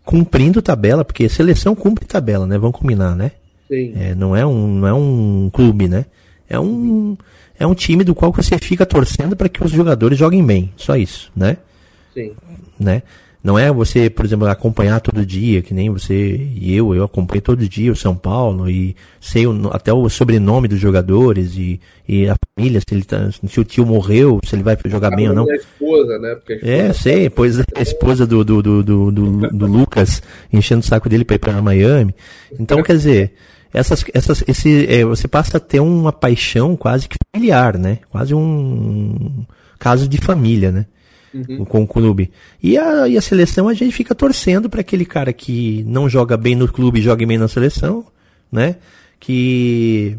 cumprindo 0.04 0.62
tabela, 0.62 1.04
porque 1.04 1.28
seleção 1.28 1.74
cumpre 1.74 2.06
tabela, 2.06 2.46
né? 2.46 2.58
Vamos 2.58 2.78
combinar, 2.78 3.14
né? 3.14 3.32
Sim. 3.68 3.92
É, 3.96 4.14
não, 4.14 4.34
é 4.34 4.44
um, 4.44 4.66
não 4.66 4.88
é 4.88 4.92
um 4.92 5.50
clube, 5.52 5.86
né? 5.86 6.06
É 6.48 6.58
um, 6.58 7.16
é 7.58 7.66
um 7.66 7.74
time 7.74 8.02
do 8.02 8.14
qual 8.14 8.32
você 8.32 8.58
fica 8.58 8.84
torcendo 8.84 9.36
para 9.36 9.48
que 9.48 9.62
os 9.62 9.70
jogadores 9.70 10.18
joguem 10.18 10.44
bem. 10.44 10.72
Só 10.76 10.96
isso, 10.96 11.30
né? 11.36 11.58
Sim. 12.12 12.32
Né? 12.78 13.02
Não 13.42 13.58
é 13.58 13.72
você, 13.72 14.10
por 14.10 14.24
exemplo, 14.26 14.46
acompanhar 14.46 15.00
todo 15.00 15.24
dia, 15.24 15.62
que 15.62 15.72
nem 15.72 15.88
você 15.88 16.36
e 16.54 16.76
eu, 16.76 16.94
eu 16.94 17.04
acompanho 17.04 17.40
todo 17.40 17.66
dia 17.66 17.90
o 17.90 17.96
São 17.96 18.14
Paulo 18.14 18.68
e 18.68 18.94
sei 19.18 19.46
o, 19.46 19.70
até 19.72 19.90
o 19.92 20.06
sobrenome 20.10 20.68
dos 20.68 20.78
jogadores 20.78 21.56
e, 21.56 21.80
e 22.06 22.28
a 22.28 22.34
família, 22.54 22.80
se, 22.80 22.94
ele 22.94 23.02
tá, 23.02 23.30
se 23.32 23.58
o 23.58 23.64
tio 23.64 23.86
morreu, 23.86 24.40
se 24.44 24.54
ele 24.54 24.62
vai 24.62 24.76
jogar 24.84 25.16
bem 25.16 25.28
ou 25.30 25.34
não. 25.34 25.50
A 25.50 25.54
esposa, 25.54 26.18
né? 26.18 26.28
A 26.28 26.52
esposa 26.52 26.70
é, 26.70 26.92
sei, 26.92 27.30
pois 27.30 27.58
é, 27.58 27.64
a 27.74 27.80
esposa 27.80 28.26
do, 28.26 28.44
do, 28.44 28.62
do, 28.62 28.82
do, 28.82 29.10
do, 29.10 29.48
do 29.48 29.66
Lucas 29.66 30.22
enchendo 30.52 30.82
o 30.82 30.86
saco 30.86 31.08
dele 31.08 31.24
para 31.24 31.36
ir 31.36 31.38
para 31.38 31.62
Miami. 31.62 32.14
Então, 32.58 32.82
quer 32.82 32.92
dizer, 32.92 33.32
essas, 33.72 34.04
essas, 34.12 34.44
esse, 34.46 34.86
é, 34.86 35.02
você 35.04 35.26
passa 35.26 35.56
a 35.56 35.60
ter 35.60 35.80
uma 35.80 36.12
paixão 36.12 36.76
quase 36.76 37.08
que 37.08 37.16
familiar, 37.34 37.78
né? 37.78 38.00
Quase 38.10 38.34
um 38.34 39.46
caso 39.78 40.06
de 40.06 40.18
família, 40.18 40.70
né? 40.70 40.84
Uhum. 41.34 41.64
com 41.64 41.82
o 41.82 41.86
clube. 41.86 42.30
E 42.62 42.76
a, 42.76 43.08
e 43.08 43.16
a 43.16 43.22
seleção 43.22 43.68
a 43.68 43.74
gente 43.74 43.92
fica 43.92 44.14
torcendo 44.14 44.68
para 44.68 44.80
aquele 44.80 45.04
cara 45.04 45.32
que 45.32 45.84
não 45.86 46.08
joga 46.08 46.36
bem 46.36 46.54
no 46.54 46.70
clube 46.70 47.00
e 47.00 47.02
joga 47.02 47.26
bem 47.26 47.38
na 47.38 47.48
seleção, 47.48 48.04
né? 48.50 48.76
Que 49.18 50.18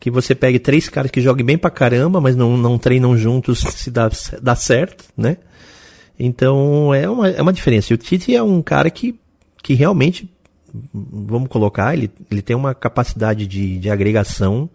que 0.00 0.10
você 0.10 0.34
pegue 0.34 0.58
três 0.58 0.88
caras 0.88 1.10
que 1.10 1.20
joguem 1.20 1.44
bem 1.44 1.58
pra 1.58 1.70
caramba, 1.70 2.22
mas 2.22 2.34
não, 2.34 2.56
não 2.56 2.78
treinam 2.78 3.16
juntos 3.18 3.58
se 3.60 3.90
dá, 3.90 4.10
dá 4.40 4.56
certo, 4.56 5.04
né? 5.14 5.36
Então 6.18 6.92
é 6.94 7.08
uma, 7.08 7.28
é 7.28 7.42
uma 7.42 7.52
diferença. 7.52 7.92
E 7.92 7.94
o 7.94 7.98
Tite 7.98 8.34
é 8.34 8.42
um 8.42 8.62
cara 8.62 8.90
que, 8.90 9.18
que 9.62 9.74
realmente, 9.74 10.30
vamos 10.82 11.50
colocar, 11.50 11.92
ele, 11.92 12.10
ele 12.30 12.40
tem 12.40 12.56
uma 12.56 12.74
capacidade 12.74 13.46
de, 13.46 13.78
de 13.78 13.90
agregação 13.90 14.70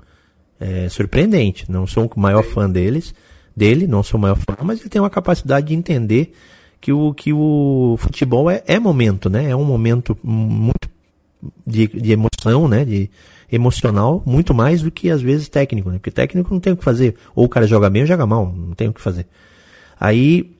é, 0.60 0.88
surpreendente. 0.90 1.70
Não 1.72 1.88
sou 1.88 2.10
o 2.16 2.20
maior 2.20 2.44
fã 2.44 2.70
deles, 2.70 3.14
dele, 3.56 3.88
não 3.88 4.04
sou 4.04 4.18
o 4.18 4.22
maior 4.22 4.36
fã, 4.36 4.56
mas 4.64 4.80
ele 4.80 4.90
tem 4.90 5.02
uma 5.02 5.10
capacidade 5.10 5.68
de 5.68 5.74
entender 5.74 6.34
que 6.82 6.92
o, 6.92 7.14
que 7.14 7.34
o 7.34 7.96
futebol 7.98 8.50
é, 8.50 8.64
é 8.68 8.80
momento, 8.80 9.30
né? 9.30 9.50
É 9.50 9.56
um 9.56 9.64
momento 9.64 10.18
muito 10.24 10.90
de, 11.66 11.88
de 11.88 12.12
emoção, 12.12 12.68
né? 12.68 12.84
De 12.86 13.10
emocional, 13.52 14.22
muito 14.26 14.54
mais 14.54 14.82
do 14.82 14.92
que 14.92 15.10
às 15.10 15.22
vezes 15.22 15.48
técnico, 15.48 15.90
né? 15.90 15.98
Porque 15.98 16.12
técnico 16.12 16.54
não 16.54 16.60
tem 16.60 16.74
o 16.74 16.78
que 16.78 16.84
fazer. 16.84 17.16
Ou 17.36 17.46
o 17.46 17.50
cara 17.50 17.66
joga 17.66 17.90
bem 17.90 18.02
ou 18.02 18.08
joga 18.08 18.26
mal, 18.26 18.52
não 18.52 18.74
tem 18.74 18.88
o 18.88 18.94
que 18.94 19.02
fazer. 19.02 19.26
Aí, 20.00 20.52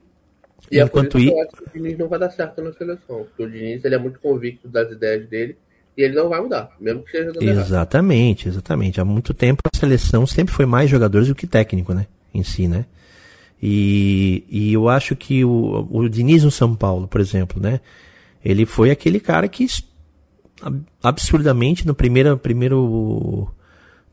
e 0.70 0.80
enquanto 0.80 1.18
é 1.18 1.20
isso 1.20 1.30
que 1.30 1.38
eu 1.38 1.42
acho 1.42 1.56
que 1.56 1.62
o 1.62 1.82
Diniz 1.82 1.98
não 1.98 2.08
vai 2.08 2.18
dar 2.18 2.30
certo 2.30 2.62
na 2.62 2.72
seleção. 2.72 3.24
Porque 3.24 3.42
o 3.42 3.50
Diniz 3.50 3.84
ele 3.84 3.94
é 3.94 3.98
muito 3.98 4.18
convicto 4.18 4.68
das 4.68 4.90
ideias 4.90 5.28
dele 5.28 5.56
e 5.96 6.02
ele 6.02 6.14
não 6.14 6.28
vai 6.28 6.40
mudar, 6.40 6.70
mesmo 6.80 7.02
que 7.02 7.10
seja 7.10 7.32
Exatamente, 7.40 8.46
errado. 8.46 8.54
exatamente. 8.54 9.00
Há 9.00 9.04
muito 9.04 9.32
tempo 9.32 9.62
a 9.72 9.76
seleção 9.76 10.26
sempre 10.26 10.52
foi 10.52 10.66
mais 10.66 10.90
jogadores 10.90 11.28
do 11.28 11.34
que 11.34 11.46
técnico, 11.46 11.94
né? 11.94 12.06
Em 12.36 12.42
si, 12.42 12.68
né? 12.68 12.86
E, 13.62 14.44
e 14.50 14.72
eu 14.72 14.88
acho 14.88 15.16
que 15.16 15.44
o, 15.44 15.88
o 15.90 16.08
Diniz 16.08 16.44
no 16.44 16.50
São 16.50 16.74
Paulo, 16.74 17.08
por 17.08 17.20
exemplo, 17.20 17.60
né? 17.60 17.80
Ele 18.44 18.66
foi 18.66 18.90
aquele 18.90 19.18
cara 19.18 19.48
que 19.48 19.66
absurdamente 21.02 21.86
no 21.86 21.94
primeiro, 21.94 22.36
primeiro 22.38 23.48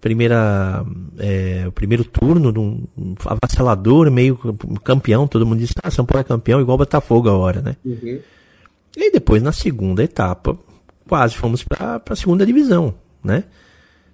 primeira 0.01 0.86
é, 1.18 1.70
primeiro 1.72 2.03
turno 2.03 2.51
de 2.51 2.60
um, 2.60 2.84
um 2.98 3.15
avassalador, 3.25 4.12
meio 4.12 4.38
campeão, 4.84 5.27
todo 5.27 5.46
mundo 5.46 5.60
disse, 5.60 5.74
ah, 5.82 5.92
São 5.92 6.06
Paulo 6.06 6.22
é 6.22 6.24
campeão 6.24 6.60
igual 6.60 6.77
Botafogo 6.77 7.30
agora, 7.30 7.62
né? 7.62 7.75
Uhum. 7.86 8.20
E 8.98 9.12
depois 9.12 9.42
na 9.42 9.51
segunda 9.51 10.03
etapa, 10.03 10.58
quase 11.08 11.36
fomos 11.36 11.63
para 11.63 12.01
a 12.10 12.15
segunda 12.15 12.46
divisão, 12.46 12.94
né? 13.24 13.46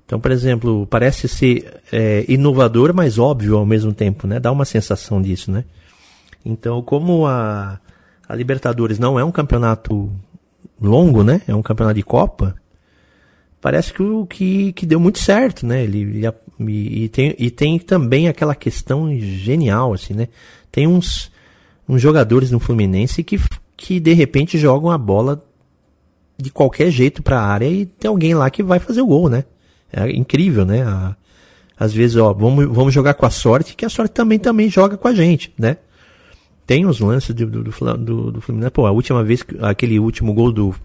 Então, 0.10 0.20
por 0.20 0.32
exemplo, 0.32 0.88
parece 0.88 1.28
ser 1.28 1.82
é, 1.92 2.26
inovador, 2.28 2.96
mas 2.96 3.20
óbvio 3.20 3.56
ao 3.56 3.66
mesmo 3.66 3.94
tempo, 3.94 4.26
né? 4.26 4.40
Dá 4.40 4.52
uma 4.52 4.66
sensação 4.66 5.22
disso, 5.22 5.52
né? 5.52 5.66
Então, 6.44 6.82
como 6.82 7.28
a, 7.28 7.80
a 8.28 8.36
Libertadores 8.36 8.98
não 8.98 9.20
é 9.20 9.24
um 9.24 9.30
campeonato 9.30 10.12
longo, 10.82 11.24
né? 11.24 11.44
É 11.48 11.54
um 11.54 11.62
campeonato 11.62 11.98
de 11.98 12.02
Copa 12.02 12.56
parece 13.62 13.94
que, 13.94 14.04
que, 14.32 14.74
que 14.74 14.86
deu 14.88 15.00
muito 15.00 15.20
certo, 15.20 15.64
né? 15.64 15.84
Ele 15.84 16.26
e, 16.60 17.04
e, 17.04 17.10
tem, 17.10 17.36
e 17.38 17.52
tem 17.52 17.78
também 17.78 18.28
aquela 18.28 18.56
questão 18.56 19.16
genial, 19.16 19.94
assim, 19.94 20.16
né? 20.16 20.28
Tem 20.72 20.88
uns, 20.88 21.32
uns 21.88 22.02
jogadores 22.02 22.50
no 22.50 22.60
Fluminense 22.60 23.24
que, 23.24 23.40
que 23.78 24.00
de 24.00 24.14
repente 24.14 24.58
jogam 24.58 24.90
a 24.90 24.98
bola 24.98 25.44
de 26.36 26.50
qualquer 26.50 26.90
jeito 26.90 27.22
para 27.22 27.40
a 27.40 27.46
área 27.46 27.68
e 27.68 27.86
tem 27.86 28.10
alguém 28.10 28.34
lá 28.34 28.50
que 28.50 28.64
vai 28.64 28.80
fazer 28.80 29.02
o 29.04 29.08
gol, 29.08 29.30
né? 29.30 29.44
É 29.92 30.10
incrível, 30.12 30.66
né? 30.66 30.84
A, 30.84 31.16
às 31.80 31.94
vezes, 31.94 32.18
ó, 32.18 32.34
vamos, 32.34 32.66
vamos 32.66 32.94
jogar 32.94 33.14
com 33.14 33.26
a 33.26 33.30
sorte, 33.30 33.76
que 33.76 33.86
a 33.86 33.90
sorte 33.90 34.12
também 34.12 34.38
também 34.38 34.70
joga 34.70 34.98
com 34.98 35.08
a 35.08 35.14
gente, 35.14 35.54
né? 35.58 35.78
Tem 36.68 36.86
os 36.86 37.00
lances 37.00 37.34
do, 37.34 37.46
do, 37.46 37.64
do, 37.64 38.32
do 38.32 38.42
Fluminense. 38.42 38.72
Pô, 38.72 38.86
a 38.86 38.92
última 38.92 39.24
vez, 39.24 39.44
aquele 39.62 39.98
último 39.98 40.34
gol 40.34 40.52
do, 40.52 40.76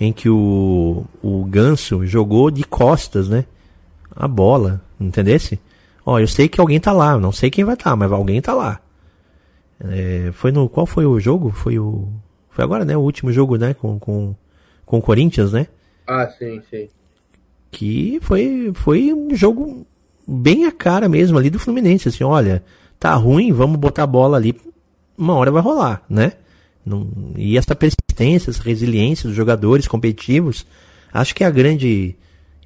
em 0.00 0.12
que 0.12 0.28
o, 0.28 1.04
o 1.22 1.44
Ganso 1.44 2.06
jogou 2.06 2.50
de 2.50 2.64
costas, 2.64 3.28
né? 3.28 3.44
A 4.16 4.26
bola, 4.26 4.80
entendesse? 4.98 5.60
Ó, 6.04 6.18
eu 6.18 6.26
sei 6.26 6.48
que 6.48 6.60
alguém 6.60 6.80
tá 6.80 6.90
lá, 6.92 7.18
não 7.18 7.30
sei 7.30 7.50
quem 7.50 7.64
vai 7.64 7.74
estar, 7.74 7.90
tá, 7.90 7.96
mas 7.96 8.10
alguém 8.10 8.40
tá 8.40 8.54
lá. 8.54 8.80
É, 9.80 10.30
foi 10.32 10.50
no 10.50 10.68
qual 10.68 10.86
foi 10.86 11.04
o 11.04 11.20
jogo? 11.20 11.50
Foi 11.50 11.78
o 11.78 12.08
foi 12.50 12.64
agora, 12.64 12.84
né? 12.84 12.96
O 12.96 13.00
último 13.00 13.30
jogo, 13.32 13.56
né? 13.56 13.74
Com 13.74 13.98
com, 13.98 14.34
com 14.84 14.98
o 14.98 15.02
Corinthians, 15.02 15.52
né? 15.52 15.66
Ah, 16.06 16.26
sim, 16.26 16.60
sim. 16.70 16.88
Que 17.70 18.18
foi 18.22 18.72
foi 18.74 19.12
um 19.12 19.34
jogo 19.34 19.86
bem 20.26 20.66
a 20.66 20.72
cara 20.72 21.08
mesmo 21.08 21.38
ali 21.38 21.50
do 21.50 21.58
Fluminense, 21.58 22.08
assim, 22.08 22.24
olha, 22.24 22.62
tá 22.98 23.14
ruim, 23.14 23.52
vamos 23.52 23.78
botar 23.78 24.02
a 24.02 24.06
bola 24.06 24.36
ali, 24.36 24.54
uma 25.16 25.34
hora 25.34 25.50
vai 25.50 25.62
rolar, 25.62 26.02
né? 26.08 26.32
Não, 26.84 27.08
e 27.36 27.56
essa 27.56 27.74
persistência, 27.74 28.50
essa 28.50 28.62
resiliência 28.62 29.26
dos 29.28 29.36
jogadores 29.36 29.88
competitivos, 29.88 30.66
acho 31.12 31.34
que 31.34 31.44
é 31.44 31.46
a 31.46 31.50
grande 31.50 32.14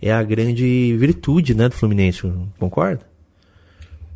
é 0.00 0.12
a 0.12 0.22
grande 0.22 0.96
virtude, 0.96 1.54
né, 1.54 1.68
do 1.68 1.76
Fluminense, 1.76 2.22
concorda? 2.58 3.06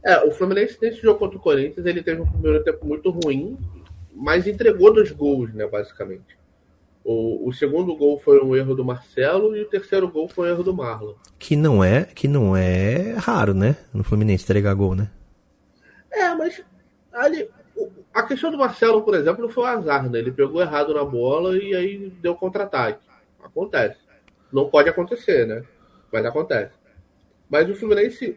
É, 0.04 0.18
o 0.24 0.32
Fluminense 0.32 0.76
nesse 0.82 1.00
jogo 1.00 1.18
contra 1.18 1.36
o 1.36 1.40
Corinthians, 1.40 1.86
ele 1.86 2.02
teve 2.02 2.20
um 2.20 2.26
primeiro 2.26 2.62
tempo 2.64 2.84
muito 2.84 3.10
ruim, 3.10 3.56
mas 4.12 4.48
entregou 4.48 4.92
dois 4.92 5.12
gols, 5.12 5.52
né, 5.54 5.66
basicamente. 5.66 6.35
O, 7.08 7.48
o, 7.48 7.52
segundo 7.52 7.94
gol 7.94 8.18
foi 8.18 8.42
um 8.42 8.56
erro 8.56 8.74
do 8.74 8.84
Marcelo 8.84 9.56
e 9.56 9.62
o 9.62 9.68
terceiro 9.68 10.10
gol 10.10 10.28
foi 10.28 10.48
um 10.48 10.50
erro 10.50 10.64
do 10.64 10.74
Marlon. 10.74 11.14
Que 11.38 11.54
não 11.54 11.84
é, 11.84 12.02
que 12.02 12.26
não 12.26 12.56
é 12.56 13.12
raro, 13.12 13.54
né, 13.54 13.76
no 13.94 14.02
Fluminense 14.02 14.42
entregar 14.42 14.74
gol, 14.74 14.96
né? 14.96 15.08
É, 16.10 16.34
mas 16.34 16.60
ali 17.12 17.48
a 18.12 18.22
questão 18.24 18.50
do 18.50 18.58
Marcelo, 18.58 19.02
por 19.02 19.14
exemplo, 19.14 19.42
não 19.42 19.48
foi 19.48 19.62
um 19.62 19.66
azar, 19.66 20.10
né? 20.10 20.18
Ele 20.18 20.32
pegou 20.32 20.60
errado 20.60 20.92
na 20.94 21.04
bola 21.04 21.56
e 21.56 21.76
aí 21.76 22.10
deu 22.20 22.34
contra-ataque. 22.34 23.06
Acontece. 23.40 23.98
Não 24.50 24.68
pode 24.68 24.88
acontecer, 24.88 25.46
né? 25.46 25.62
Mas 26.10 26.24
acontece. 26.24 26.72
Mas 27.48 27.70
o 27.70 27.76
Fluminense, 27.76 28.36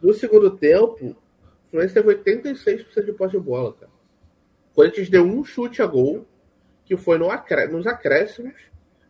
no 0.00 0.14
segundo 0.14 0.50
tempo, 0.52 1.16
o 1.66 1.70
Fluminense 1.70 1.94
teve 1.94 2.14
86% 2.14 3.04
de 3.04 3.12
posse 3.12 3.32
de 3.32 3.42
bola, 3.42 3.74
cara. 3.74 3.92
O 4.72 4.76
Corinthians 4.76 5.10
deu 5.10 5.24
um 5.24 5.44
chute 5.44 5.82
a 5.82 5.86
gol, 5.86 6.24
que 6.88 6.96
foi 6.96 7.18
no 7.18 7.30
acré 7.30 7.68
nos 7.68 7.86
acréscimos, 7.86 8.54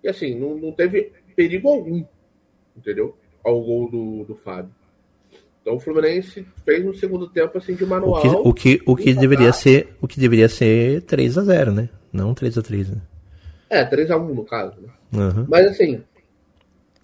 e 0.02 0.08
assim, 0.08 0.34
não, 0.34 0.56
não 0.56 0.72
teve 0.72 1.12
perigo 1.36 1.68
algum, 1.68 2.04
entendeu? 2.76 3.16
Ao 3.44 3.62
gol 3.62 3.88
do, 3.88 4.24
do 4.24 4.34
Fábio. 4.34 4.74
Então 5.62 5.76
o 5.76 5.80
Fluminense 5.80 6.44
fez 6.64 6.84
um 6.84 6.92
segundo 6.92 7.28
tempo 7.28 7.56
assim 7.56 7.74
de 7.74 7.86
manual. 7.86 8.20
O 8.44 8.52
que, 8.52 8.74
o 8.74 8.78
que, 8.78 8.82
o 8.84 8.96
que 8.96 9.14
deveria 9.14 9.52
ser, 9.52 9.94
o 10.00 10.08
que 10.08 10.18
deveria 10.18 10.48
ser 10.48 11.02
3 11.02 11.38
a 11.38 11.42
0, 11.42 11.72
né? 11.72 11.88
Não 12.12 12.34
3 12.34 12.58
a 12.58 12.62
3, 12.62 12.90
né? 12.90 13.00
É, 13.70 13.84
3 13.84 14.10
a 14.10 14.16
1 14.16 14.34
no 14.34 14.44
caso, 14.44 14.80
né? 14.80 14.88
Uhum. 15.12 15.46
Mas 15.48 15.66
assim, 15.66 16.02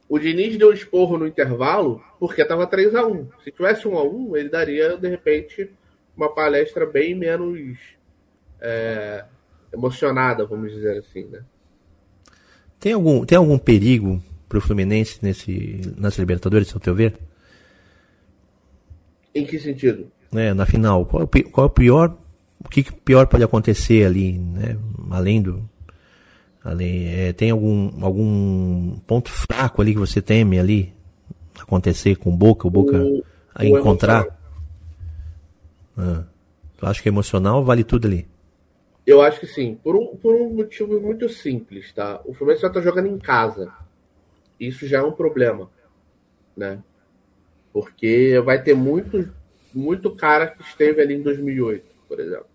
o 0.09 0.19
Diniz 0.19 0.57
deu 0.57 0.73
esporro 0.73 1.16
no 1.16 1.26
intervalo 1.26 2.02
porque 2.19 2.45
tava 2.45 2.66
3 2.66 2.97
a 2.97 3.07
1. 3.07 3.28
Se 3.45 3.52
tivesse 3.52 3.87
1 3.87 3.97
a 3.97 4.02
1, 4.02 4.37
ele 4.37 4.49
daria 4.49 4.97
de 4.97 5.09
repente 5.09 5.71
uma 6.16 6.35
palestra 6.35 6.85
bem 6.85 7.14
menos 7.14 7.78
é, 8.61 9.25
emocionada, 9.75 10.47
vamos 10.47 10.73
dizer 10.73 10.99
assim, 10.99 11.25
né? 11.25 11.40
Tem 12.81 12.93
algum, 12.93 13.25
tem 13.25 13.37
algum 13.38 13.59
perigo 13.59 14.23
pro 14.49 14.61
Fluminense 14.61 15.19
nesse, 15.23 15.95
nas 15.97 16.19
Libertadores, 16.19 16.73
ao 16.73 16.81
teu 16.81 16.95
ver? 16.95 17.19
Em 19.35 19.45
que 19.45 19.59
sentido? 19.59 20.07
É, 20.33 20.54
na 20.54 20.66
final. 20.66 21.07
Qual, 21.07 21.23
é 21.23 21.43
qual 21.43 21.66
é 21.66 21.69
o 21.69 21.71
pior? 21.71 22.16
O 22.64 22.69
que, 22.69 22.83
que 22.83 22.93
pior 22.93 23.26
pode 23.26 23.43
acontecer 23.43 24.04
ali, 24.04 24.38
né? 24.38 24.76
Além 25.11 25.43
do. 25.43 25.69
Além, 26.62 27.09
é, 27.09 27.33
tem 27.33 27.50
algum, 27.50 28.04
algum 28.04 28.99
ponto 29.07 29.31
fraco 29.31 29.83
ali 29.83 29.93
que 29.93 29.99
você 29.99 30.23
teme 30.23 30.59
ali 30.59 30.95
acontecer 31.61 32.16
com 32.16 32.31
o 32.31 32.37
Boca, 32.37 32.66
o 32.66 32.71
Boca 32.71 32.97
o, 33.02 33.25
a 33.54 33.62
o 33.62 33.66
encontrar? 33.66 34.26
Ah, 35.97 36.25
tu 36.76 36.87
acha 36.87 37.02
que 37.02 37.09
emocional 37.09 37.64
vale 37.64 37.85
tudo 37.85 38.07
ali? 38.07 38.26
Eu 39.06 39.20
acho 39.20 39.40
que 39.40 39.46
sim, 39.46 39.75
por 39.82 39.94
um, 39.96 40.16
por 40.16 40.34
um 40.34 40.49
motivo 40.49 40.99
muito 41.00 41.28
simples, 41.28 41.92
tá? 41.92 42.23
O 42.25 42.32
Fluminense 42.32 42.62
já 42.62 42.70
tá 42.70 42.80
jogando 42.80 43.08
em 43.08 43.18
casa. 43.18 43.73
Isso 44.58 44.87
já 44.87 44.99
é 44.99 45.02
um 45.02 45.12
problema, 45.12 45.70
né? 46.56 46.82
Porque 47.73 48.40
vai 48.40 48.62
ter 48.62 48.75
muito, 48.75 49.30
muito 49.75 50.14
cara 50.14 50.46
que 50.46 50.62
esteve 50.62 51.02
ali 51.02 51.14
em 51.14 51.23
2008, 51.23 51.84
por 52.08 52.18
exemplo. 52.18 52.46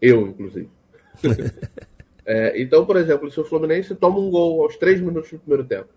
Eu, 0.00 0.26
inclusive. 0.26 0.68
é, 2.26 2.60
então, 2.60 2.84
por 2.84 2.96
exemplo, 2.96 3.30
se 3.30 3.40
o 3.40 3.44
Fluminense 3.44 3.94
toma 3.94 4.18
um 4.18 4.30
gol 4.30 4.62
aos 4.62 4.76
3 4.76 5.00
minutos 5.00 5.30
do 5.30 5.38
primeiro 5.38 5.64
tempo, 5.64 5.88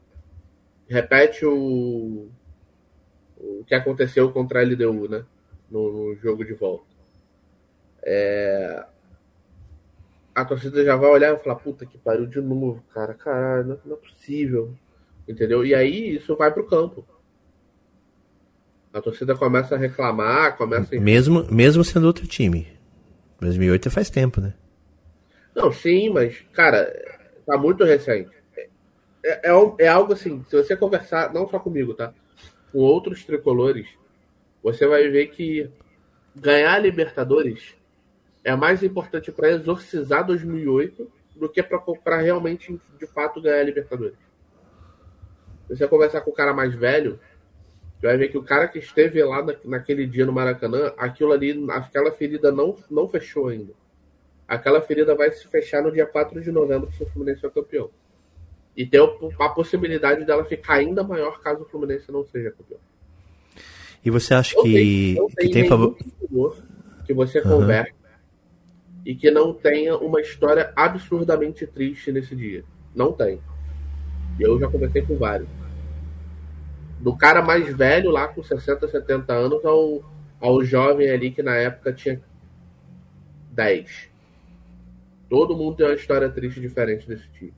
repete 0.88 1.46
o, 1.46 2.30
o 3.38 3.64
que 3.66 3.76
aconteceu 3.76 4.32
contra 4.32 4.62
a 4.62 4.64
LDU, 4.64 5.10
né? 5.10 5.26
No, 5.70 5.92
no 5.92 6.16
jogo 6.16 6.46
de 6.46 6.54
volta. 6.54 6.93
É, 8.06 8.86
a 10.36 10.44
torcida 10.44 10.84
já 10.84 10.96
vai 10.96 11.10
olhar 11.10 11.34
e 11.34 11.38
falar, 11.38 11.56
puta 11.56 11.86
que 11.86 11.98
pariu 11.98 12.26
de 12.26 12.42
novo, 12.42 12.84
cara. 12.94 13.14
Caralho, 13.14 13.68
não, 13.68 13.80
não 13.86 13.96
é 13.96 14.00
possível. 14.00 14.74
Entendeu? 15.28 15.66
E 15.66 15.74
aí 15.74 16.16
isso 16.16 16.36
vai 16.36 16.52
pro 16.52 16.68
campo. 16.68 17.06
A 18.92 19.02
torcida 19.02 19.36
começa 19.36 19.76
a 19.76 19.78
reclamar, 19.78 20.58
começa 20.58 20.96
a... 20.96 21.00
Mesmo, 21.00 21.46
mesmo 21.52 21.84
sendo 21.84 22.06
outro 22.06 22.28
time. 22.28 22.68
2008 23.40 23.90
faz 23.90 24.10
tempo, 24.10 24.40
né? 24.42 24.54
Não, 25.56 25.72
sim, 25.72 26.10
mas, 26.10 26.38
cara, 26.54 26.92
tá 27.46 27.58
muito 27.58 27.84
recente. 27.84 28.30
É, 29.24 29.52
é, 29.52 29.52
é, 29.80 29.88
algo 29.88 30.14
assim, 30.14 30.44
se 30.50 30.56
você 30.56 30.76
conversar, 30.76 31.34
não 31.34 31.48
só 31.48 31.60
comigo, 31.60 31.94
tá? 31.94 32.14
Com 32.72 32.80
outros 32.80 33.24
tricolores, 33.24 33.88
você 34.62 34.88
vai 34.88 35.08
ver 35.10 35.28
que 35.28 35.70
ganhar 36.36 36.74
a 36.74 36.80
Libertadores 36.80 37.76
é 38.44 38.56
mais 38.56 38.84
importante 38.84 39.32
para 39.32 39.52
exorcizar 39.52 40.26
2008 40.26 41.10
do 41.36 41.50
que 41.50 41.64
para 41.64 42.18
realmente, 42.18 42.80
de 43.00 43.08
fato, 43.08 43.42
ganhar 43.42 43.60
a 43.60 43.64
Libertadores. 43.64 44.18
Se 45.68 45.78
você 45.78 45.88
conversar 45.88 46.22
com 46.22 46.32
o 46.32 46.34
cara 46.34 46.54
mais 46.54 46.76
velho, 46.76 47.20
você 48.00 48.08
vai 48.08 48.18
ver 48.18 48.28
que 48.28 48.38
o 48.38 48.44
cara 48.44 48.68
que 48.68 48.80
esteve 48.80 49.24
lá 49.24 49.42
na, 49.42 49.56
naquele 49.64 50.06
dia 50.06 50.26
no 50.26 50.34
Maracanã, 50.34 50.94
aquilo 50.98 51.32
ali, 51.32 51.66
aquela 51.70 52.12
ferida 52.12 52.52
não, 52.52 52.76
não 52.92 53.08
fechou 53.08 53.48
ainda. 53.48 53.74
Aquela 54.48 54.82
ferida 54.82 55.16
vai 55.16 55.32
se 55.32 55.48
fechar 55.48 55.82
no 55.82 55.92
dia 55.92 56.06
4 56.06 56.42
de 56.42 56.52
novembro, 56.52 56.92
se 56.92 57.02
o 57.02 57.08
Fluminense 57.08 57.42
for 57.42 57.52
campeão. 57.52 57.90
E 58.76 58.86
tem 58.86 59.00
a 59.40 59.50
possibilidade 59.50 60.26
dela 60.26 60.44
ficar 60.44 60.76
ainda 60.76 61.04
maior 61.04 61.40
caso 61.40 61.64
o 61.64 61.66
Fluminense 61.66 62.12
não 62.12 62.26
seja 62.26 62.52
campeão. 62.52 62.80
E 64.04 64.10
você 64.10 64.34
acha 64.34 64.56
que, 64.62 65.16
tem, 65.38 65.48
que 65.48 65.50
tem 65.50 65.68
favor? 65.68 65.96
Que 67.06 67.14
você 67.14 67.40
uhum. 67.40 67.60
conversa 67.60 68.03
e 69.06 69.14
que 69.16 69.30
não 69.30 69.54
tenha 69.54 69.98
uma 69.98 70.22
história 70.22 70.72
absurdamente 70.76 71.68
triste 71.68 72.12
nesse 72.12 72.36
dia. 72.36 72.64
Não 72.96 73.12
tem. 73.12 73.40
Eu 74.40 74.60
já 74.60 74.68
conversei 74.68 75.02
com 75.02 75.18
vários. 75.18 75.50
Do 77.00 77.16
cara 77.16 77.42
mais 77.42 77.76
velho, 77.76 78.12
lá 78.12 78.28
com 78.28 78.42
60, 78.42 78.88
70 78.88 79.34
anos, 79.34 79.66
ao, 79.66 80.04
ao 80.40 80.64
jovem 80.64 81.10
ali 81.10 81.32
que 81.32 81.44
na 81.44 81.56
época 81.56 81.92
tinha 81.92 82.22
10. 83.52 84.10
Todo 85.30 85.56
mundo 85.56 85.76
tem 85.76 85.86
uma 85.86 85.96
história 85.96 86.30
triste 86.30 86.62
diferente 86.62 87.08
desse 87.08 87.28
tipo. 87.30 87.56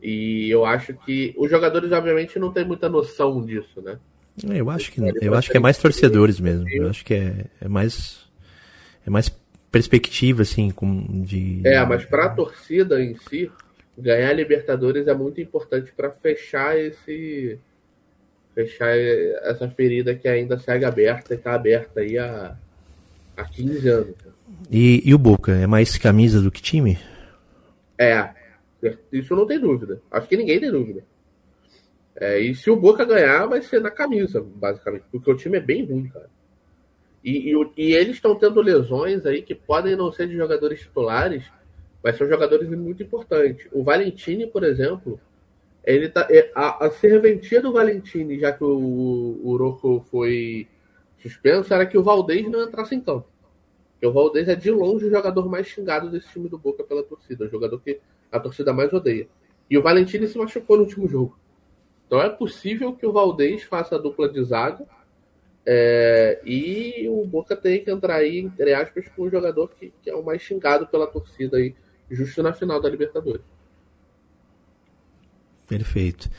E 0.00 0.48
eu 0.50 0.64
acho 0.64 0.94
que 0.94 1.34
os 1.36 1.50
jogadores, 1.50 1.90
obviamente, 1.90 2.38
não 2.38 2.52
têm 2.52 2.64
muita 2.64 2.88
noção 2.88 3.44
disso, 3.44 3.80
né? 3.80 3.98
Eu 4.48 4.70
acho 4.70 4.92
que 4.92 5.00
eu 5.00 5.34
acho 5.34 5.50
que 5.50 5.56
é 5.56 5.60
mais 5.60 5.78
torcedores 5.78 6.38
mesmo. 6.38 6.68
Eu 6.68 6.88
acho 6.88 7.04
que 7.04 7.14
é, 7.14 7.46
é 7.60 7.68
mais 7.68 8.28
é 9.04 9.10
mais 9.10 9.28
perspectiva 9.70 10.42
assim 10.42 10.70
com 10.70 11.22
de 11.22 11.60
É, 11.64 11.84
mas 11.84 12.04
para 12.04 12.26
a 12.26 12.30
torcida 12.30 13.02
em 13.02 13.14
si, 13.16 13.50
ganhar 13.96 14.30
a 14.30 14.32
Libertadores 14.32 15.06
é 15.06 15.14
muito 15.14 15.40
importante 15.40 15.92
para 15.92 16.10
fechar 16.10 16.78
esse 16.78 17.58
fechar 18.54 18.96
essa 18.96 19.68
ferida 19.68 20.14
que 20.14 20.26
ainda 20.26 20.58
segue 20.58 20.84
aberta 20.84 21.32
e 21.32 21.36
está 21.36 21.54
aberta 21.54 22.00
aí 22.00 22.18
há, 22.18 22.56
há 23.36 23.44
15 23.44 23.88
anos. 23.88 24.16
E, 24.70 25.00
e 25.04 25.14
o 25.14 25.18
Boca 25.18 25.52
é 25.52 25.66
mais 25.66 25.96
camisa 25.96 26.40
do 26.40 26.50
que 26.50 26.60
time? 26.60 26.98
É, 27.96 28.30
isso 29.12 29.36
não 29.36 29.46
tem 29.46 29.60
dúvida. 29.60 30.00
Acho 30.10 30.26
que 30.26 30.36
ninguém 30.36 30.58
tem 30.58 30.70
dúvida. 30.70 31.04
É, 32.16 32.40
e 32.40 32.52
se 32.54 32.68
o 32.68 32.76
Boca 32.76 33.04
ganhar, 33.04 33.46
vai 33.46 33.62
ser 33.62 33.80
na 33.80 33.92
camisa, 33.92 34.40
basicamente, 34.42 35.04
porque 35.10 35.30
o 35.30 35.36
time 35.36 35.58
é 35.58 35.60
bem 35.60 35.84
ruim, 35.84 36.08
cara. 36.08 36.28
E, 37.28 37.52
e, 37.52 37.72
e 37.76 37.94
eles 37.94 38.16
estão 38.16 38.34
tendo 38.34 38.62
lesões 38.62 39.26
aí 39.26 39.42
que 39.42 39.54
podem 39.54 39.94
não 39.94 40.10
ser 40.10 40.26
de 40.28 40.34
jogadores 40.34 40.80
titulares, 40.80 41.44
mas 42.02 42.16
são 42.16 42.26
jogadores 42.26 42.66
muito 42.70 43.02
importantes. 43.02 43.68
O 43.70 43.84
Valentini, 43.84 44.46
por 44.46 44.64
exemplo, 44.64 45.20
ele 45.84 46.08
tá, 46.08 46.26
é, 46.30 46.50
a, 46.54 46.86
a 46.86 46.90
serventia 46.90 47.60
do 47.60 47.70
Valentini, 47.70 48.40
já 48.40 48.50
que 48.50 48.64
o, 48.64 49.40
o 49.44 49.56
Rocco 49.58 50.06
foi 50.10 50.66
suspenso, 51.18 51.74
era 51.74 51.84
que 51.84 51.98
o 51.98 52.02
Valdez 52.02 52.50
não 52.50 52.62
entrasse 52.62 52.94
em 52.94 53.00
campo. 53.00 53.26
Porque 53.92 54.06
o 54.06 54.12
Valdez 54.12 54.48
é 54.48 54.54
de 54.54 54.70
longe 54.70 55.04
o 55.04 55.10
jogador 55.10 55.50
mais 55.50 55.66
xingado 55.66 56.08
desse 56.08 56.28
time 56.28 56.48
do 56.48 56.56
Boca 56.56 56.82
pela 56.82 57.02
torcida, 57.02 57.44
o 57.44 57.50
jogador 57.50 57.78
que 57.80 58.00
a 58.32 58.40
torcida 58.40 58.72
mais 58.72 58.90
odeia. 58.90 59.28
E 59.68 59.76
o 59.76 59.82
Valentini 59.82 60.26
se 60.28 60.38
machucou 60.38 60.78
no 60.78 60.84
último 60.84 61.06
jogo. 61.06 61.38
Então 62.06 62.22
é 62.22 62.30
possível 62.30 62.94
que 62.94 63.04
o 63.04 63.12
Valdez 63.12 63.64
faça 63.64 63.96
a 63.96 63.98
dupla 63.98 64.30
de 64.30 64.42
zaga 64.42 64.86
é, 65.70 66.40
e 66.46 67.06
o 67.10 67.26
Boca 67.26 67.54
tem 67.54 67.84
que 67.84 67.90
entrar 67.90 68.16
aí, 68.16 68.38
entre 68.38 68.72
aspas, 68.72 69.06
com 69.14 69.24
um 69.24 69.30
jogador 69.30 69.68
que, 69.68 69.92
que, 70.02 70.08
é 70.08 70.14
o 70.14 70.24
mais 70.24 70.40
xingado 70.40 70.86
pela 70.86 71.06
torcida 71.06 71.58
aí, 71.58 71.74
justo 72.10 72.42
na 72.42 72.54
final 72.54 72.80
da 72.80 72.88
Libertadores. 72.88 73.42
Perfeito. 75.68 76.30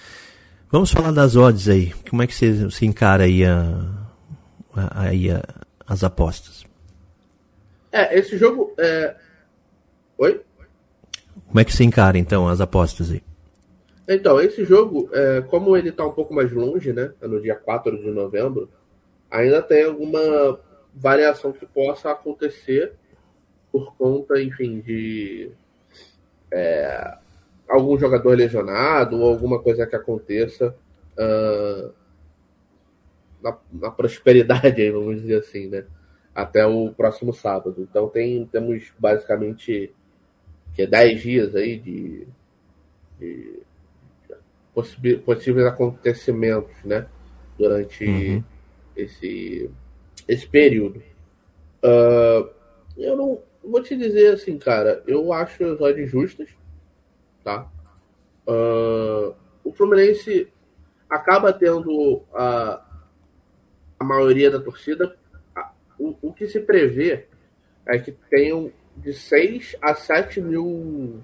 Vamos 0.71 0.91
falar 0.91 1.11
das 1.11 1.35
odds 1.35 1.69
aí. 1.69 1.93
Como 2.09 2.23
é 2.23 2.27
que 2.27 2.33
você, 2.33 2.83
encara 2.83 3.25
aí, 3.25 3.45
a, 3.45 4.07
a, 4.75 5.03
aí 5.03 5.29
a, 5.29 5.43
as 5.85 6.03
apostas? 6.03 6.65
É, 7.91 8.17
esse 8.17 8.35
jogo. 8.35 8.73
É... 8.79 9.15
Oi? 10.17 10.41
Como 11.45 11.59
é 11.59 11.63
que 11.63 11.71
você 11.71 11.83
encara 11.83 12.17
então 12.17 12.47
as 12.47 12.59
apostas 12.59 13.11
aí? 13.11 13.21
Então, 14.07 14.41
esse 14.41 14.65
jogo, 14.65 15.07
é, 15.13 15.41
como 15.41 15.77
ele 15.77 15.89
está 15.89 16.03
um 16.03 16.13
pouco 16.13 16.33
mais 16.33 16.51
longe, 16.51 16.91
né? 16.91 17.13
É 17.21 17.27
no 17.27 17.39
dia 17.39 17.53
4 17.53 17.95
de 17.95 18.09
novembro, 18.09 18.67
ainda 19.29 19.61
tem 19.61 19.85
alguma 19.85 20.59
variação 20.93 21.51
que 21.51 21.65
possa 21.65 22.11
acontecer 22.11 22.93
por 23.71 23.95
conta, 23.95 24.41
enfim, 24.41 24.79
de 24.79 25.51
é, 26.51 27.17
algum 27.67 27.97
jogador 27.97 28.35
lesionado 28.35 29.19
ou 29.19 29.29
alguma 29.29 29.61
coisa 29.61 29.85
que 29.85 29.95
aconteça 29.95 30.75
uh, 31.17 31.93
na, 33.41 33.57
na, 33.71 33.91
prosperidade, 33.91 34.89
vamos 34.91 35.21
dizer 35.21 35.39
assim, 35.39 35.67
né? 35.67 35.85
Até 36.33 36.65
o 36.65 36.91
próximo 36.91 37.33
sábado. 37.33 37.75
Então 37.79 38.09
tem, 38.09 38.45
temos 38.45 38.91
basicamente 38.97 39.93
que 40.73 40.83
é 40.83 40.87
10 40.87 41.21
dias 41.21 41.55
aí 41.55 41.77
de, 41.79 42.27
de 43.19 43.59
possíveis 45.25 45.67
acontecimentos, 45.67 46.83
né? 46.83 47.05
Durante 47.57 48.05
uhum. 48.05 48.43
Esse, 49.01 49.69
esse 50.27 50.47
período. 50.47 51.01
Uh, 51.83 52.49
eu 52.97 53.15
não 53.15 53.41
vou 53.63 53.81
te 53.81 53.95
dizer 53.95 54.33
assim, 54.33 54.57
cara, 54.57 55.03
eu 55.07 55.31
acho 55.31 55.63
as 55.63 55.79
odds 55.79 56.09
justas, 56.09 56.49
tá? 57.43 57.69
Uh, 58.47 59.33
o 59.63 59.71
Fluminense 59.73 60.47
acaba 61.09 61.53
tendo 61.53 62.23
a, 62.33 62.85
a 63.99 64.03
maioria 64.03 64.51
da 64.51 64.59
torcida. 64.59 65.15
O, 65.97 66.15
o 66.21 66.33
que 66.33 66.47
se 66.47 66.59
prevê 66.59 67.25
é 67.85 67.97
que 67.99 68.11
tenham 68.29 68.71
de 68.95 69.13
6 69.13 69.75
a 69.81 69.93
7 69.93 70.41
mil 70.41 71.21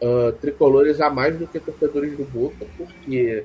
uh, 0.00 0.32
tricolores 0.40 1.00
a 1.00 1.10
mais 1.10 1.38
do 1.38 1.46
que 1.46 1.60
torcedores 1.60 2.16
do 2.16 2.24
Boca, 2.24 2.66
porque 2.76 3.44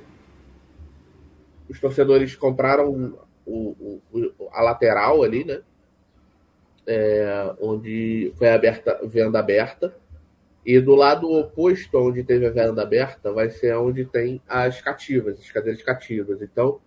os 1.69 1.79
torcedores 1.79 2.35
compraram 2.35 3.17
o, 3.45 4.01
o, 4.11 4.49
a 4.51 4.61
lateral 4.61 5.23
ali, 5.23 5.43
né? 5.43 5.61
É, 6.87 7.53
onde 7.59 8.33
foi 8.37 8.49
aberta, 8.49 8.99
venda 9.03 9.39
aberta. 9.39 9.95
E 10.65 10.79
do 10.79 10.95
lado 10.95 11.31
oposto, 11.31 11.97
onde 11.97 12.23
teve 12.23 12.47
a 12.47 12.49
venda 12.49 12.81
aberta, 12.81 13.31
vai 13.31 13.49
ser 13.49 13.75
onde 13.75 14.05
tem 14.05 14.41
as 14.47 14.81
cativas, 14.81 15.39
as 15.39 15.51
cadeiras 15.51 15.81
cativas. 15.83 16.41
Então, 16.41 16.79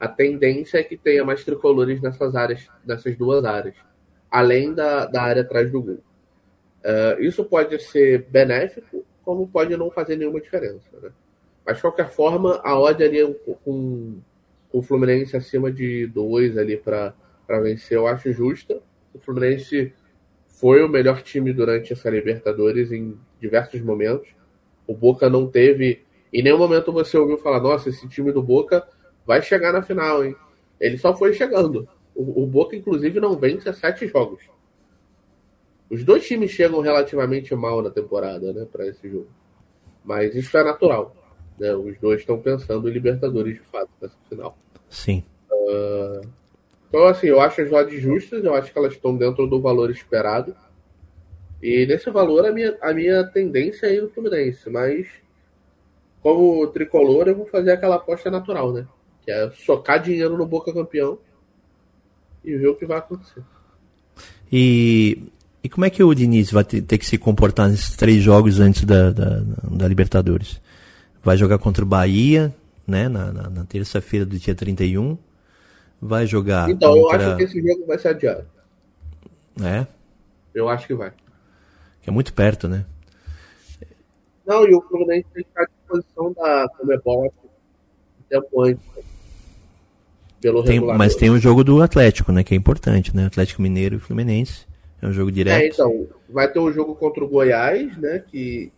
a 0.00 0.08
tendência 0.08 0.78
é 0.78 0.82
que 0.82 0.96
tenha 0.96 1.24
mais 1.24 1.44
tricolores 1.44 2.00
nessas 2.00 2.34
áreas, 2.34 2.66
nessas 2.84 3.16
duas 3.16 3.44
áreas, 3.44 3.74
além 4.30 4.72
da, 4.72 5.06
da 5.06 5.22
área 5.22 5.42
atrás 5.42 5.70
do 5.70 5.82
gol. 5.82 5.98
Uh, 6.84 7.20
isso 7.20 7.44
pode 7.44 7.78
ser 7.82 8.26
benéfico, 8.30 9.04
como 9.24 9.48
pode 9.48 9.76
não 9.76 9.90
fazer 9.90 10.16
nenhuma 10.16 10.40
diferença. 10.40 10.88
Né? 11.02 11.10
Mas, 11.64 11.76
de 11.76 11.82
qualquer 11.82 12.10
forma, 12.10 12.60
a 12.62 12.78
odd 12.78 13.02
ali 13.02 13.20
é 13.20 13.34
com, 13.34 13.54
com 13.54 14.18
o 14.78 14.82
Fluminense 14.82 15.34
acima 15.34 15.72
de 15.72 16.06
2 16.08 16.58
ali 16.58 16.76
para 16.76 17.14
vencer, 17.62 17.96
eu 17.96 18.06
acho 18.06 18.30
justa. 18.30 18.82
O 19.14 19.18
Fluminense 19.18 19.94
foi 20.48 20.84
o 20.84 20.88
melhor 20.88 21.22
time 21.22 21.50
durante 21.50 21.94
essa 21.94 22.10
Libertadores 22.10 22.92
em 22.92 23.18
diversos 23.40 23.80
momentos. 23.80 24.28
O 24.86 24.94
Boca 24.94 25.30
não 25.30 25.46
teve. 25.46 26.04
Em 26.30 26.42
nenhum 26.42 26.58
momento 26.58 26.92
você 26.92 27.16
ouviu 27.16 27.38
falar, 27.38 27.58
nossa, 27.58 27.88
esse 27.88 28.06
time 28.06 28.30
do 28.32 28.42
Boca 28.42 28.86
vai 29.26 29.40
chegar 29.40 29.72
na 29.72 29.80
final, 29.80 30.22
hein? 30.22 30.36
Ele 30.78 30.98
só 30.98 31.16
foi 31.16 31.32
chegando. 31.32 31.88
O, 32.14 32.42
o 32.42 32.46
Boca, 32.46 32.76
inclusive, 32.76 33.18
não 33.18 33.34
vence 33.34 33.72
sete 33.72 34.06
jogos. 34.06 34.42
Os 35.88 36.04
dois 36.04 36.26
times 36.26 36.50
chegam 36.50 36.80
relativamente 36.80 37.54
mal 37.54 37.80
na 37.80 37.88
temporada, 37.88 38.52
né, 38.52 38.66
para 38.70 38.86
esse 38.86 39.08
jogo. 39.08 39.28
Mas 40.04 40.34
isso 40.34 40.54
é 40.58 40.62
natural. 40.62 41.16
Né? 41.58 41.74
Os 41.74 41.98
dois 41.98 42.20
estão 42.20 42.38
pensando 42.38 42.90
em 42.90 42.92
Libertadores 42.92 43.54
de 43.54 43.60
fato 43.60 43.88
nessa 44.02 44.16
final. 44.28 44.58
Sim. 44.88 45.24
Uh, 45.50 46.20
então, 46.88 47.06
assim, 47.06 47.26
eu 47.26 47.40
acho 47.40 47.60
as 47.60 47.72
odds 47.72 48.00
justas, 48.00 48.44
eu 48.44 48.54
acho 48.54 48.72
que 48.72 48.78
elas 48.78 48.92
estão 48.92 49.16
dentro 49.16 49.46
do 49.46 49.60
valor 49.60 49.90
esperado. 49.90 50.54
E 51.62 51.86
nesse 51.86 52.10
valor 52.10 52.46
a 52.46 52.52
minha, 52.52 52.76
a 52.80 52.92
minha 52.92 53.24
tendência 53.24 53.86
é 53.86 53.94
ir 53.94 54.02
no 54.02 54.10
Fluminense, 54.10 54.68
mas 54.70 55.06
como 56.22 56.66
tricolor 56.68 57.28
eu 57.28 57.36
vou 57.36 57.46
fazer 57.46 57.72
aquela 57.72 57.96
aposta 57.96 58.30
natural, 58.30 58.72
né? 58.72 58.86
Que 59.24 59.30
é 59.30 59.50
socar 59.50 60.02
dinheiro 60.02 60.36
no 60.36 60.46
Boca 60.46 60.72
Campeão 60.72 61.18
e 62.44 62.56
ver 62.56 62.68
o 62.68 62.76
que 62.76 62.86
vai 62.86 62.98
acontecer. 62.98 63.42
E 64.52 65.30
e 65.66 65.68
como 65.68 65.84
é 65.84 65.90
que 65.90 66.00
o 66.00 66.14
Diniz 66.14 66.52
vai 66.52 66.62
ter, 66.62 66.80
ter 66.80 66.96
que 66.96 67.04
se 67.04 67.18
comportar 67.18 67.68
nesses 67.68 67.96
três 67.96 68.22
jogos 68.22 68.60
antes 68.60 68.84
da, 68.84 69.10
da, 69.10 69.42
da 69.64 69.88
Libertadores? 69.88 70.60
Vai 71.24 71.36
jogar 71.36 71.58
contra 71.58 71.84
o 71.84 71.88
Bahia, 71.88 72.54
né, 72.86 73.08
na, 73.08 73.32
na, 73.32 73.50
na 73.50 73.64
terça-feira 73.64 74.24
do 74.24 74.38
dia 74.38 74.54
31. 74.54 75.18
Vai 76.00 76.26
jogar. 76.26 76.70
Então, 76.70 76.92
contra... 76.92 77.22
eu 77.22 77.28
acho 77.28 77.36
que 77.36 77.42
esse 77.44 77.62
jogo 77.66 77.86
vai 77.86 77.98
ser 77.98 78.08
adiado. 78.08 78.46
É? 79.62 79.86
Eu 80.54 80.68
acho 80.68 80.86
que 80.86 80.94
vai. 80.94 81.12
Que 82.02 82.10
é 82.10 82.12
muito 82.12 82.34
perto, 82.34 82.68
né? 82.68 82.84
Não, 84.46 84.66
e 84.68 84.74
o 84.74 84.80
Fluminense 84.82 85.26
tem 85.34 85.42
que 85.42 85.48
estar 85.48 85.62
à 85.62 85.66
disposição 85.66 86.32
da 86.32 86.68
Comebol 86.76 87.32
tempo 88.28 88.62
antes. 88.62 88.84
Pelo 90.40 90.62
tem, 90.62 90.80
mas 90.80 91.16
tem 91.16 91.30
o 91.30 91.38
jogo 91.38 91.64
do 91.64 91.82
Atlético, 91.82 92.30
né? 92.30 92.44
Que 92.44 92.54
é 92.54 92.56
importante, 92.56 93.16
né? 93.16 93.26
Atlético 93.26 93.62
Mineiro 93.62 93.96
e 93.96 93.98
Fluminense. 93.98 94.66
É 95.00 95.06
um 95.06 95.12
jogo 95.12 95.32
direto. 95.32 95.62
É, 95.62 95.68
então, 95.68 96.06
vai 96.28 96.50
ter 96.50 96.58
o 96.58 96.66
um 96.66 96.72
jogo 96.72 96.94
contra 96.94 97.24
o 97.24 97.28
Goiás, 97.28 97.96
né? 97.96 98.22
Que 98.26 98.72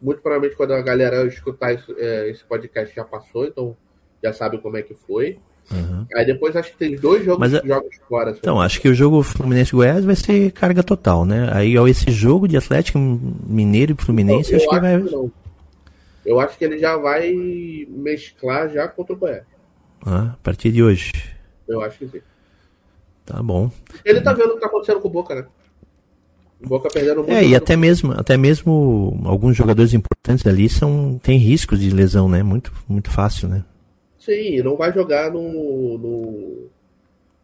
muito 0.00 0.20
provavelmente 0.20 0.56
quando 0.56 0.72
a 0.72 0.82
galera 0.82 1.26
escutar 1.26 1.72
isso, 1.72 1.94
é, 1.98 2.28
esse 2.30 2.44
podcast 2.44 2.94
já 2.94 3.04
passou, 3.04 3.44
então 3.44 3.76
já 4.22 4.32
sabe 4.32 4.58
como 4.58 4.76
é 4.76 4.82
que 4.82 4.94
foi. 4.94 5.38
Uhum. 5.70 6.06
Aí 6.14 6.24
depois 6.24 6.56
acho 6.56 6.70
que 6.72 6.78
tem 6.78 6.96
dois 6.96 7.24
jogos, 7.24 7.52
Mas, 7.52 7.62
jogos 7.62 7.96
fora. 8.08 8.30
Então, 8.30 8.60
acho 8.60 8.80
que 8.80 8.88
o 8.88 8.94
jogo 8.94 9.22
Fluminense-Goiás 9.22 10.04
vai 10.04 10.16
ser 10.16 10.50
carga 10.52 10.82
total, 10.82 11.26
né? 11.26 11.50
Aí 11.52 11.74
esse 11.90 12.10
jogo 12.10 12.48
de 12.48 12.56
Atlético 12.56 12.98
Mineiro 12.98 13.94
e 13.98 14.02
Fluminense, 14.02 14.54
então, 14.54 14.56
acho 14.56 14.68
que 14.68 14.80
vai. 14.80 15.02
Que 15.02 15.30
eu 16.24 16.40
acho 16.40 16.58
que 16.58 16.64
ele 16.64 16.78
já 16.78 16.96
vai 16.96 17.34
mesclar 17.88 18.70
já 18.70 18.88
contra 18.88 19.14
o 19.14 19.18
Goiás. 19.18 19.44
Ah, 20.04 20.32
a 20.34 20.38
partir 20.42 20.70
de 20.70 20.82
hoje. 20.82 21.12
Eu 21.66 21.82
acho 21.82 21.98
que 21.98 22.08
sim. 22.08 22.20
Tá 23.26 23.42
bom. 23.42 23.70
Ele 24.04 24.20
tá 24.22 24.32
vendo 24.32 24.50
o 24.50 24.54
que 24.54 24.60
tá 24.60 24.66
acontecendo 24.66 25.00
com 25.00 25.08
o 25.08 25.10
Boca, 25.10 25.34
né? 25.34 25.46
Boca 26.60 26.88
perdendo 26.88 27.18
muito. 27.18 27.32
É, 27.32 27.44
e 27.44 27.54
até 27.54 27.76
mesmo, 27.76 28.12
até 28.12 28.36
mesmo 28.36 29.20
alguns 29.24 29.56
jogadores 29.56 29.94
importantes 29.94 30.44
ali 30.46 30.68
são 30.68 31.18
tem 31.22 31.38
riscos 31.38 31.78
de 31.78 31.90
lesão, 31.90 32.28
né? 32.28 32.42
Muito, 32.42 32.72
muito 32.88 33.10
fácil, 33.10 33.48
né? 33.48 33.64
Sim, 34.18 34.60
não 34.62 34.76
vai 34.76 34.92
jogar 34.92 35.30
no, 35.30 35.96
no, 35.98 36.68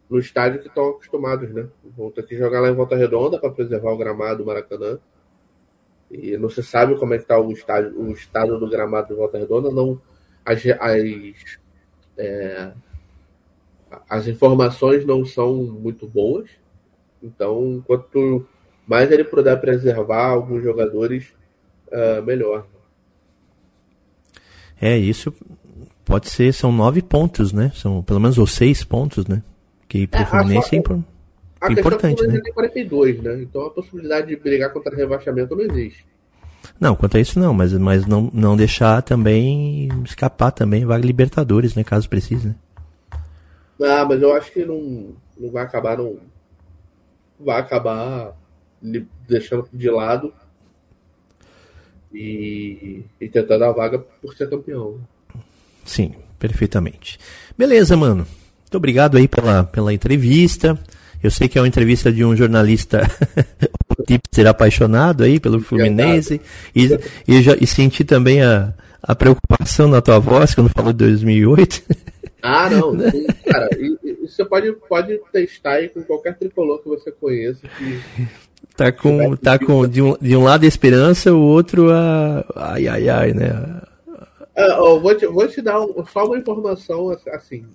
no 0.09 0.19
estádio 0.19 0.59
que 0.59 0.67
estão 0.67 0.89
acostumados, 0.89 1.49
né? 1.53 1.65
Vão 1.97 2.11
ter 2.11 2.23
que 2.23 2.37
jogar 2.37 2.59
lá 2.59 2.69
em 2.69 2.75
Volta 2.75 2.95
Redonda 2.95 3.39
para 3.39 3.49
preservar 3.49 3.91
o 3.91 3.97
gramado 3.97 4.39
do 4.39 4.45
Maracanã. 4.45 4.99
E 6.11 6.37
não 6.37 6.49
se 6.49 6.61
sabe 6.61 6.95
como 6.99 7.13
é 7.13 7.17
que 7.17 7.23
está 7.23 7.39
o, 7.39 7.51
estádio, 7.51 7.99
o 7.99 8.11
estado 8.11 8.59
do 8.59 8.69
gramado 8.69 9.07
de 9.07 9.15
Volta 9.15 9.37
Redonda. 9.37 9.71
Não, 9.71 9.99
as, 10.45 10.61
as, 10.79 11.57
é, 12.17 12.71
as 14.09 14.27
informações 14.27 15.05
não 15.05 15.25
são 15.25 15.55
muito 15.55 16.05
boas. 16.05 16.49
Então, 17.23 17.83
quanto 17.87 18.45
mais 18.87 19.11
ele 19.11 19.23
puder 19.23 19.59
preservar 19.59 20.27
alguns 20.27 20.63
jogadores, 20.63 21.33
uh, 21.87 22.21
melhor. 22.23 22.65
É, 24.79 24.97
isso 24.97 25.33
pode 26.03 26.29
ser, 26.29 26.53
são 26.53 26.71
nove 26.71 27.01
pontos, 27.01 27.51
né? 27.51 27.71
São 27.75 28.03
pelo 28.03 28.19
menos 28.19 28.37
ou 28.37 28.45
seis 28.45 28.83
pontos, 28.83 29.25
né? 29.25 29.41
Que 29.87 30.05
pro 30.05 30.21
é, 30.21 30.25
Fluminense 30.25 30.75
é, 30.75 30.79
a 31.61 31.71
importante, 31.71 32.27
né? 32.27 32.39
tem 32.41 32.53
42, 32.53 33.21
né? 33.21 33.41
Então 33.41 33.65
a 33.65 33.71
possibilidade 33.71 34.27
de 34.27 34.35
brigar 34.35 34.71
contra 34.71 34.95
rebaixamento 34.95 35.55
não 35.55 35.63
existe. 35.63 36.05
Não, 36.79 36.95
quanto 36.95 37.17
a 37.17 37.19
isso 37.19 37.39
não, 37.39 37.53
mas, 37.53 37.73
mas 37.73 38.05
não, 38.05 38.29
não 38.33 38.57
deixar 38.57 39.01
também 39.01 39.87
escapar 40.03 40.51
também 40.51 40.85
vaga 40.85 41.05
Libertadores, 41.05 41.75
né? 41.75 41.83
Caso 41.83 42.09
precise, 42.09 42.49
né? 42.49 42.55
Ah, 43.81 44.05
mas 44.05 44.21
eu 44.21 44.33
acho 44.33 44.51
que 44.51 44.65
não, 44.65 45.15
não 45.37 45.51
vai 45.51 45.63
acabar 45.63 45.97
não 45.97 46.17
vai 47.39 47.59
acabar 47.59 48.33
deixando 49.27 49.67
de 49.73 49.89
lado 49.89 50.33
e, 52.13 53.03
e 53.19 53.27
tentando 53.27 53.63
a 53.65 53.71
vaga 53.71 53.99
por 53.99 54.35
ser 54.35 54.49
campeão. 54.49 54.99
Sim, 55.83 56.13
perfeitamente. 56.39 57.19
Beleza, 57.57 57.95
mano. 57.97 58.25
Muito 58.61 58.75
obrigado 58.77 59.17
aí 59.17 59.27
pela, 59.27 59.63
pela 59.63 59.93
entrevista. 59.93 60.79
Eu 61.21 61.31
sei 61.31 61.47
que 61.47 61.57
é 61.57 61.61
uma 61.61 61.67
entrevista 61.67 62.11
de 62.11 62.23
um 62.23 62.35
jornalista 62.35 63.01
o 63.97 64.03
tipo 64.03 64.23
ser 64.31 64.47
apaixonado 64.47 65.23
aí 65.23 65.39
pelo 65.39 65.59
Fluminense 65.59 66.41
e, 66.75 66.99
e, 67.27 67.41
já, 67.41 67.55
e 67.59 67.65
senti 67.65 68.03
também 68.03 68.41
a, 68.41 68.73
a 69.01 69.15
preocupação 69.15 69.87
na 69.87 70.01
tua 70.01 70.19
voz 70.19 70.53
quando 70.53 70.69
falou 70.69 70.93
de 70.93 70.99
2008. 70.99 71.83
Ah, 72.47 72.69
não. 72.69 72.95
cara, 73.43 73.69
e, 73.75 73.97
e 74.03 74.13
você 74.27 74.45
pode, 74.45 74.71
pode 74.87 75.19
testar 75.31 75.71
aí 75.71 75.89
com 75.89 76.03
qualquer 76.03 76.37
tricolor 76.37 76.79
que 76.79 76.87
você 76.87 77.11
conheça 77.11 77.67
que 77.67 77.99
Tá 78.75 78.91
com, 78.91 79.35
tá 79.37 79.57
com 79.57 79.87
de, 79.87 80.01
um, 80.01 80.17
de 80.19 80.35
um 80.35 80.43
lado 80.43 80.65
a 80.65 80.67
esperança, 80.67 81.33
o 81.33 81.41
outro 81.41 81.91
a. 81.91 82.45
Ai, 82.55 82.87
ai, 82.87 83.09
ai, 83.09 83.33
né? 83.33 83.81
Uh, 84.57 84.99
vou, 84.99 85.15
te, 85.15 85.25
vou 85.27 85.47
te 85.47 85.61
dar 85.61 85.79
um, 85.79 86.05
só 86.05 86.25
uma 86.25 86.37
informação 86.37 87.15
assim. 87.31 87.65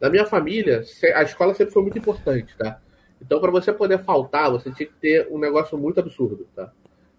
Na 0.00 0.08
minha 0.10 0.24
família, 0.24 0.82
a 1.14 1.22
escola 1.22 1.54
sempre 1.54 1.72
foi 1.72 1.82
muito 1.82 1.98
importante, 1.98 2.54
tá? 2.56 2.78
Então, 3.20 3.40
para 3.40 3.50
você 3.50 3.72
poder 3.72 3.98
faltar, 4.04 4.50
você 4.50 4.70
tinha 4.70 4.86
que 4.86 4.94
ter 5.00 5.26
um 5.30 5.38
negócio 5.38 5.78
muito 5.78 5.98
absurdo, 5.98 6.46
tá? 6.54 6.70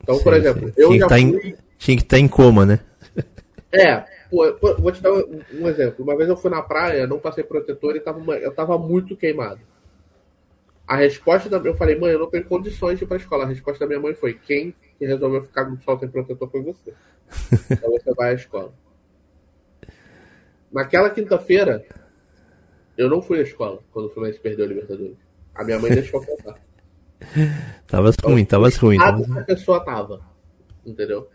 Então, 0.01 0.15
sim, 0.15 0.23
por 0.23 0.33
exemplo, 0.33 0.67
sim. 0.67 0.73
eu 0.77 0.89
tinha 0.89 0.99
já 0.99 1.07
que 1.07 1.31
fui... 1.31 1.49
em, 1.49 1.55
Tinha 1.77 1.97
que 1.97 2.03
estar 2.03 2.19
em 2.19 2.27
coma, 2.27 2.65
né? 2.65 2.79
É, 3.71 4.05
pô, 4.29 4.53
pô, 4.53 4.75
vou 4.75 4.91
te 4.91 5.01
dar 5.01 5.11
um, 5.11 5.41
um, 5.53 5.67
exemplo. 5.67 6.03
Uma 6.05 6.15
vez 6.15 6.29
eu 6.29 6.37
fui 6.37 6.49
na 6.49 6.61
praia, 6.61 7.07
não 7.07 7.19
passei 7.19 7.43
protetor 7.43 7.95
e 7.95 7.99
tava, 7.99 8.19
eu 8.37 8.53
tava 8.53 8.77
muito 8.77 9.17
queimado. 9.17 9.59
A 10.87 10.95
resposta 10.95 11.49
da. 11.49 11.57
Eu 11.57 11.75
falei, 11.75 11.97
mãe, 11.97 12.11
eu 12.11 12.19
não 12.19 12.29
tenho 12.29 12.45
condições 12.45 12.97
de 12.97 13.05
ir 13.05 13.07
pra 13.07 13.17
escola. 13.17 13.43
A 13.43 13.47
resposta 13.47 13.79
da 13.79 13.87
minha 13.87 13.99
mãe 13.99 14.13
foi: 14.13 14.33
quem 14.33 14.73
que 14.97 15.05
resolveu 15.05 15.41
ficar 15.41 15.69
no 15.69 15.79
sol 15.81 15.97
sem 15.99 16.09
protetor 16.09 16.49
foi 16.49 16.61
você. 16.61 16.93
então 17.71 17.89
você 17.91 18.13
vai 18.13 18.31
à 18.31 18.33
escola. 18.33 18.73
Naquela 20.71 21.09
quinta-feira, 21.09 21.83
eu 22.97 23.09
não 23.09 23.21
fui 23.21 23.39
à 23.39 23.43
escola 23.43 23.79
quando 23.91 24.07
o 24.07 24.09
Fluminense 24.09 24.39
perdeu 24.39 24.65
a 24.65 24.67
Libertadores. 24.67 25.17
A 25.55 25.63
minha 25.63 25.79
mãe 25.79 25.91
deixou 25.91 26.23
contar. 26.23 26.55
tava 27.87 28.09
então, 28.09 28.31
ruim, 28.31 28.45
tava 28.45 28.69
ruim. 28.69 28.97
Tava... 28.97 29.39
A 29.39 29.43
pessoa 29.43 29.83
tava. 29.83 30.21
Entendeu? 30.85 31.27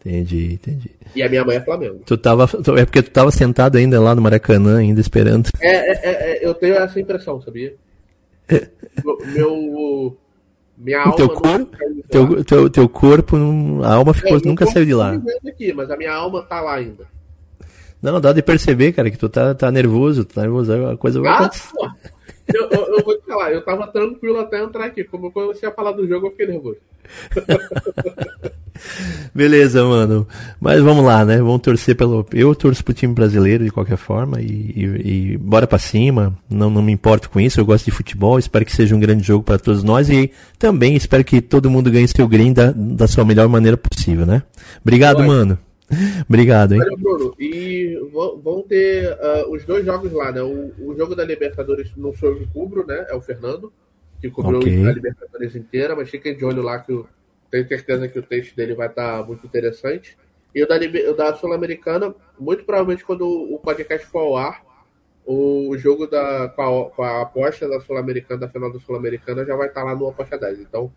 Entendi, 0.00 0.54
entendi. 0.54 0.90
E 1.14 1.22
a 1.22 1.28
minha 1.28 1.44
mãe 1.44 1.56
é 1.56 1.60
Flamengo. 1.60 2.02
Tu 2.04 2.16
tava, 2.18 2.44
é 2.78 2.84
porque 2.84 3.02
tu 3.02 3.10
tava 3.10 3.30
sentado 3.30 3.76
ainda 3.76 4.00
lá 4.00 4.14
no 4.14 4.20
Maracanã, 4.20 4.78
ainda 4.78 5.00
esperando. 5.00 5.48
É, 5.60 5.92
é, 5.92 6.32
é 6.32 6.46
eu 6.46 6.54
tenho 6.54 6.74
essa 6.74 7.00
impressão, 7.00 7.40
sabia? 7.40 7.74
Meu, 9.26 10.16
minha 10.76 11.00
alma 11.00 11.16
teu, 11.16 11.28
cor, 11.28 11.68
teu, 12.10 12.44
teu, 12.44 12.70
teu 12.70 12.88
corpo, 12.88 13.36
a 13.82 13.94
alma 13.94 14.12
ficou, 14.12 14.40
nunca 14.44 14.66
saiu 14.66 14.86
de 14.86 14.94
lá. 14.94 15.20
Aqui, 15.46 15.72
mas 15.72 15.90
a 15.90 15.96
minha 15.96 16.12
alma 16.12 16.42
tá 16.42 16.60
lá 16.60 16.74
ainda. 16.74 17.06
Não, 18.02 18.20
dá 18.20 18.32
de 18.32 18.42
perceber, 18.42 18.92
cara, 18.92 19.10
que 19.10 19.16
tu 19.16 19.28
tá, 19.30 19.54
tá 19.54 19.70
nervoso, 19.70 20.24
tá 20.24 20.42
nervoso, 20.42 20.72
a 20.72 20.96
coisa 20.96 21.20
vai 21.20 21.32
ah, 21.32 21.36
acontecer. 21.36 21.72
Eu, 22.52 22.68
eu, 22.68 22.96
eu, 22.98 23.04
vou 23.04 23.18
te 23.18 23.24
falar, 23.24 23.52
eu 23.52 23.64
tava 23.64 23.86
tranquilo 23.86 24.38
até 24.38 24.62
entrar 24.62 24.84
aqui. 24.84 25.02
Como 25.04 25.28
eu 25.28 25.30
comecei 25.30 25.66
a 25.66 25.72
falar 25.72 25.92
do 25.92 26.06
jogo, 26.06 26.26
eu 26.26 26.30
fiquei 26.32 26.46
nervoso. 26.46 26.76
Beleza, 29.34 29.84
mano. 29.84 30.26
Mas 30.60 30.80
vamos 30.80 31.04
lá, 31.04 31.24
né? 31.24 31.38
Vamos 31.38 31.60
torcer 31.62 31.96
pelo. 31.96 32.26
Eu 32.32 32.54
torço 32.54 32.84
pro 32.84 32.94
time 32.94 33.14
brasileiro 33.14 33.64
de 33.64 33.70
qualquer 33.70 33.96
forma 33.96 34.40
e, 34.40 34.44
e, 34.46 35.32
e, 35.32 35.38
bora 35.38 35.66
pra 35.66 35.78
cima. 35.78 36.36
Não, 36.48 36.70
não 36.70 36.82
me 36.82 36.92
importo 36.92 37.30
com 37.30 37.40
isso. 37.40 37.60
Eu 37.60 37.66
gosto 37.66 37.84
de 37.84 37.90
futebol. 37.90 38.38
Espero 38.38 38.64
que 38.64 38.74
seja 38.74 38.94
um 38.94 39.00
grande 39.00 39.22
jogo 39.22 39.44
para 39.44 39.58
todos 39.58 39.82
nós 39.82 40.08
e 40.10 40.30
também 40.58 40.96
espero 40.96 41.24
que 41.24 41.40
todo 41.40 41.70
mundo 41.70 41.90
ganhe 41.90 42.08
seu 42.08 42.26
green 42.28 42.52
da, 42.52 42.72
da 42.72 43.06
sua 43.06 43.24
melhor 43.24 43.48
maneira 43.48 43.76
possível, 43.76 44.26
né? 44.26 44.42
Obrigado, 44.82 45.22
mano. 45.22 45.58
Obrigado, 46.28 46.72
hein? 46.72 46.78
Valeu, 46.78 46.96
Bruno. 46.96 47.34
E 47.38 47.98
vão 48.42 48.62
ter 48.62 49.12
uh, 49.12 49.52
os 49.52 49.64
dois 49.64 49.84
jogos 49.84 50.12
lá, 50.12 50.32
né? 50.32 50.42
O, 50.42 50.72
o, 50.80 50.96
jogo 50.96 51.14
da 51.14 51.24
Libertadores 51.24 51.90
não 51.96 52.12
sou 52.12 52.30
eu 52.30 52.38
que 52.38 52.46
cubro, 52.46 52.86
né? 52.86 53.06
É 53.08 53.14
o 53.14 53.20
Fernando, 53.20 53.72
que 54.20 54.30
cobriu 54.30 54.58
okay. 54.58 54.86
a 54.86 54.92
Libertadores 54.92 55.54
inteira, 55.54 55.94
mas 55.94 56.10
fiquem 56.10 56.36
de 56.36 56.44
olho 56.44 56.62
lá 56.62 56.78
que 56.78 56.92
eu 56.92 57.06
tenho 57.54 57.68
certeza 57.68 58.08
que 58.08 58.18
o 58.18 58.22
texto 58.22 58.56
dele 58.56 58.74
vai 58.74 58.88
estar 58.88 59.18
tá 59.18 59.24
muito 59.24 59.46
interessante. 59.46 60.16
E 60.52 60.62
o 60.62 60.66
da, 60.66 60.78
da 61.16 61.36
Sul-Americana, 61.36 62.12
muito 62.38 62.64
provavelmente 62.64 63.04
quando 63.04 63.26
o 63.26 63.58
podcast 63.58 64.06
for 64.08 64.20
ao 64.20 64.36
ar, 64.36 64.62
o 65.24 65.76
jogo 65.78 66.06
da, 66.06 66.48
com, 66.48 66.62
a, 66.62 66.90
com 66.90 67.02
a 67.02 67.22
aposta 67.22 67.68
da 67.68 67.80
Sul-Americana, 67.80 68.40
da 68.40 68.48
final 68.48 68.72
da 68.72 68.78
Sul-Americana, 68.80 69.44
já 69.44 69.56
vai 69.56 69.68
estar 69.68 69.82
tá 69.82 69.86
lá 69.86 69.94
no 69.94 70.08
Aposta 70.08 70.36
10. 70.36 70.60
Então, 70.60 70.92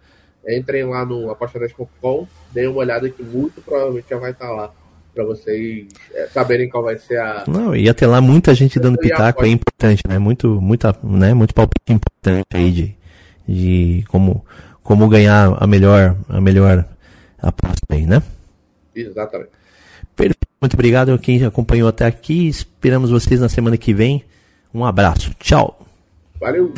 entrem 0.47 0.83
lá 0.83 1.05
no 1.05 1.33
aposta10.com, 1.33 2.27
deem 2.51 2.67
uma 2.67 2.79
olhada 2.79 3.09
que 3.09 3.23
muito 3.23 3.61
provavelmente 3.61 4.09
já 4.09 4.17
vai 4.17 4.31
estar 4.31 4.47
tá 4.47 4.51
lá 4.51 4.73
para 5.13 5.23
vocês 5.23 5.87
é, 6.13 6.27
saberem 6.27 6.69
qual 6.69 6.83
vai 6.83 6.97
ser 6.97 7.19
a. 7.19 7.43
Não, 7.47 7.75
ia 7.75 7.93
ter 7.93 8.05
lá 8.05 8.19
muita 8.21 8.53
gente 8.53 8.79
dando 8.79 8.99
pitaco, 8.99 9.45
é 9.45 9.49
importante, 9.49 10.03
né? 10.07 10.19
Muito, 10.19 10.61
muita, 10.61 10.95
né? 11.03 11.33
Muito 11.33 11.53
palpite 11.53 11.93
importante 11.93 12.45
aí 12.53 12.71
de, 12.71 12.95
de 13.47 14.03
como 14.09 14.45
como 14.87 15.09
ganhar 15.09 15.53
a 15.61 15.67
melhor, 15.67 16.15
a 16.29 16.39
melhor 16.39 16.85
aposta 17.41 17.85
aí, 17.89 18.05
né? 18.05 18.23
Exatamente. 18.95 19.49
Perfeito. 20.15 20.47
Muito 20.61 20.75
obrigado 20.75 21.11
a 21.11 21.17
quem 21.17 21.43
acompanhou 21.43 21.89
até 21.89 22.05
aqui. 22.05 22.47
Esperamos 22.47 23.11
vocês 23.11 23.41
na 23.41 23.49
semana 23.49 23.77
que 23.77 23.93
vem. 23.93 24.23
Um 24.73 24.85
abraço. 24.85 25.33
Tchau. 25.41 25.85
Valeu. 26.39 26.73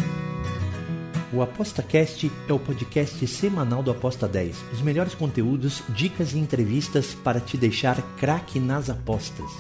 O 1.31 1.43
ApostaCast 1.43 2.31
é 2.49 2.51
o 2.51 2.57
podcast 2.57 3.27
semanal 3.27 3.83
do 3.83 3.91
Aposta 3.91 4.27
10. 4.27 4.57
Os 4.73 4.81
melhores 4.81 5.13
conteúdos, 5.13 5.83
dicas 5.89 6.33
e 6.33 6.39
entrevistas 6.39 7.13
para 7.13 7.39
te 7.39 7.57
deixar 7.57 8.01
craque 8.17 8.59
nas 8.59 8.89
apostas. 8.89 9.51